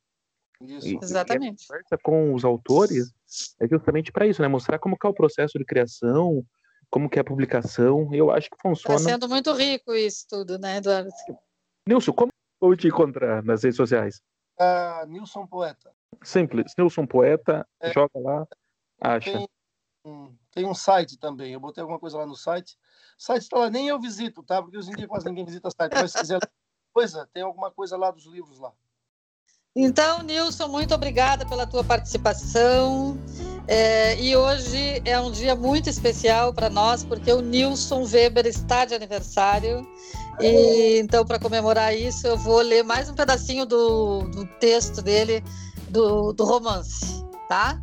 [0.61, 0.89] Isso.
[0.89, 1.65] E, Exatamente.
[1.65, 3.13] E conversa com os autores
[3.61, 4.49] é justamente para isso, né?
[4.49, 6.45] Mostrar como que é o processo de criação,
[6.91, 8.13] como que é a publicação.
[8.13, 8.97] Eu acho que tá funciona.
[8.97, 11.11] Está sendo muito rico isso tudo, né, Eduardo?
[11.87, 14.21] Nilson, como vou te encontrar nas redes sociais?
[14.61, 15.91] Uh, Nilson Poeta.
[16.23, 18.47] Simples, Nilson Poeta, é, joga lá,
[19.01, 19.33] acha.
[19.33, 19.49] Tem
[20.05, 22.77] um, tem um site também, eu botei alguma coisa lá no site.
[23.19, 24.61] O site está lá, nem eu visito, tá?
[24.61, 26.41] Porque hoje em dia quase ninguém visita site, mas se quiser
[26.93, 28.73] coisa, tem alguma coisa lá dos livros lá.
[29.75, 33.17] Então, Nilson, muito obrigada pela tua participação.
[33.69, 38.85] É, e hoje é um dia muito especial para nós, porque o Nilson Weber está
[38.85, 39.87] de aniversário.
[40.41, 45.45] E então, para comemorar isso, eu vou ler mais um pedacinho do, do texto dele,
[45.89, 47.81] do, do romance, tá?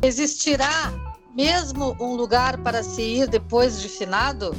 [0.00, 0.92] Existirá
[1.34, 4.52] mesmo um lugar para se ir depois de finado?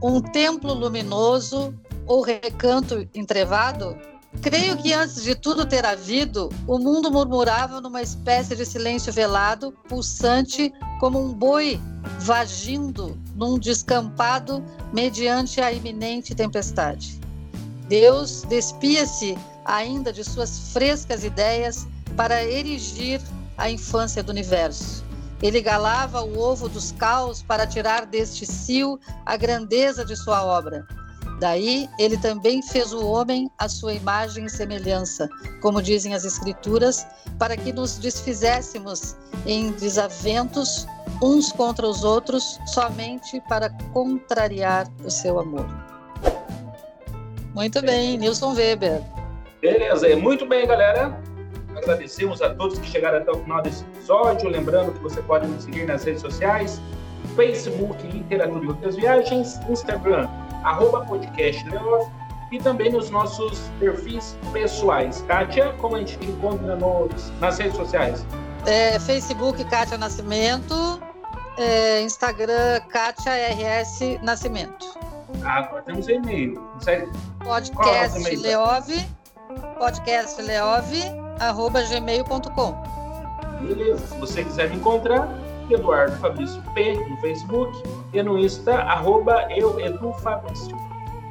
[0.00, 1.74] Um templo luminoso
[2.06, 3.96] ou recanto entrevado?
[4.40, 9.72] Creio que antes de tudo ter havido, o mundo murmurava numa espécie de silêncio velado,
[9.88, 11.80] pulsante, como um boi
[12.20, 17.18] vagindo num descampado mediante a iminente tempestade.
[17.88, 23.20] Deus despia-se ainda de suas frescas ideias para erigir
[23.56, 25.07] a infância do universo.
[25.42, 30.86] Ele galava o ovo dos caos para tirar deste cio a grandeza de sua obra
[31.38, 35.28] Daí ele também fez o homem à sua imagem e semelhança,
[35.60, 37.06] como dizem as Escrituras,
[37.38, 39.16] para que nos desfizéssemos
[39.46, 40.86] em desaventos
[41.22, 45.66] uns contra os outros, somente para contrariar o seu amor.
[47.54, 49.00] Muito bem, Nilson Weber.
[49.60, 51.27] Beleza, muito bem, galera.
[51.78, 54.48] Agradecemos a todos que chegaram até o final desse episódio.
[54.48, 56.80] Lembrando que você pode nos seguir nas redes sociais:
[57.36, 60.28] Facebook, Literatura e Outras Viagens, Instagram,
[60.64, 62.10] arroba podcast Leof,
[62.50, 65.22] e também nos nossos perfis pessoais.
[65.22, 68.26] Kátia, como a gente te encontra nos, nas redes sociais?
[68.66, 71.00] É, Facebook Kátia Nascimento,
[71.56, 74.98] é, Instagram Kátia RS Nascimento.
[75.44, 76.60] Ah, agora temos e-mail.
[77.44, 78.86] Podcast Leov,
[79.78, 81.27] podcast Leov, arroba
[81.88, 82.74] gmail.com.
[83.60, 85.28] Beleza, se você quiser me encontrar,
[85.70, 87.82] Eduardo Fabrício P no Facebook
[88.12, 90.76] e no Insta, arroba eu, Edu Fabrício.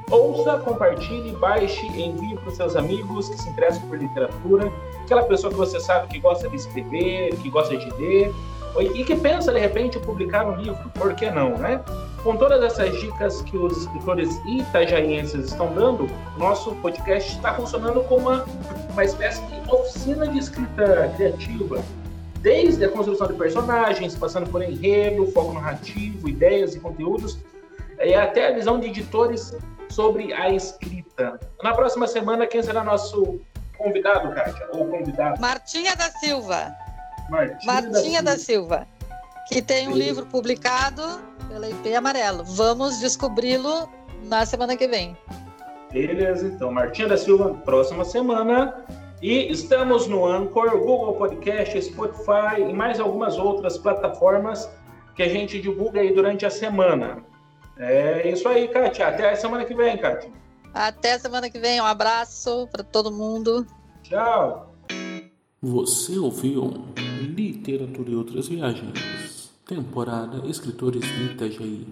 [0.10, 4.72] Ouça, compartilhe, baixe, envie para os seus amigos que se interessam por literatura,
[5.04, 8.34] aquela pessoa que você sabe que gosta de escrever, que gosta de ler,
[8.80, 11.82] e que pensa de repente publicar um livro, por que não, né?
[12.24, 18.30] Com todas essas dicas que os escritores itajaienses estão dando, nosso podcast está funcionando como
[18.30, 18.46] uma,
[18.92, 21.84] uma espécie de oficina de escrita criativa,
[22.42, 27.38] desde a construção de personagens, passando por enredo, foco narrativo, ideias e conteúdos,
[28.00, 29.56] e até a visão de editores
[29.90, 31.40] sobre a escrita.
[31.64, 33.40] Na próxima semana, quem será nosso
[33.78, 34.68] convidado, Kátia?
[34.74, 35.40] Ou convidado?
[35.40, 36.87] Martinha da Silva.
[37.30, 38.78] Martinha, Martinha da, Silva.
[38.78, 38.88] da, Silva.
[39.48, 40.00] que tem um Sim.
[40.00, 41.02] livro publicado
[41.48, 42.44] pela IP Amarelo.
[42.44, 43.90] Vamos descobri-lo
[44.24, 45.18] na semana que vem.
[45.92, 46.72] Beleza, então.
[46.72, 48.86] Martinha da Silva, próxima semana.
[49.22, 54.70] E estamos no Anchor, Google Podcast, Spotify e mais algumas outras plataformas
[55.16, 57.24] que a gente divulga aí durante a semana.
[57.80, 59.08] É isso aí, Kátia.
[59.08, 60.30] Até a semana que vem, Kátia.
[60.74, 61.82] Até a semana que vem.
[61.82, 63.66] Um abraço para todo mundo.
[64.04, 64.67] Tchau.
[65.60, 66.86] Você ouviu
[67.20, 69.50] Literatura e Outras Viagens.
[69.66, 71.84] Temporada Escritores Itajaí.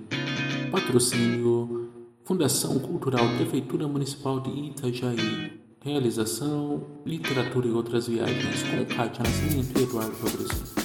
[0.71, 1.89] Patrocínio
[2.23, 5.59] Fundação Cultural Prefeitura Municipal de Itajaí.
[5.83, 10.84] Realização Literatura e Outras Viagens com Kátia Nascimento e Eduardo Fabrício.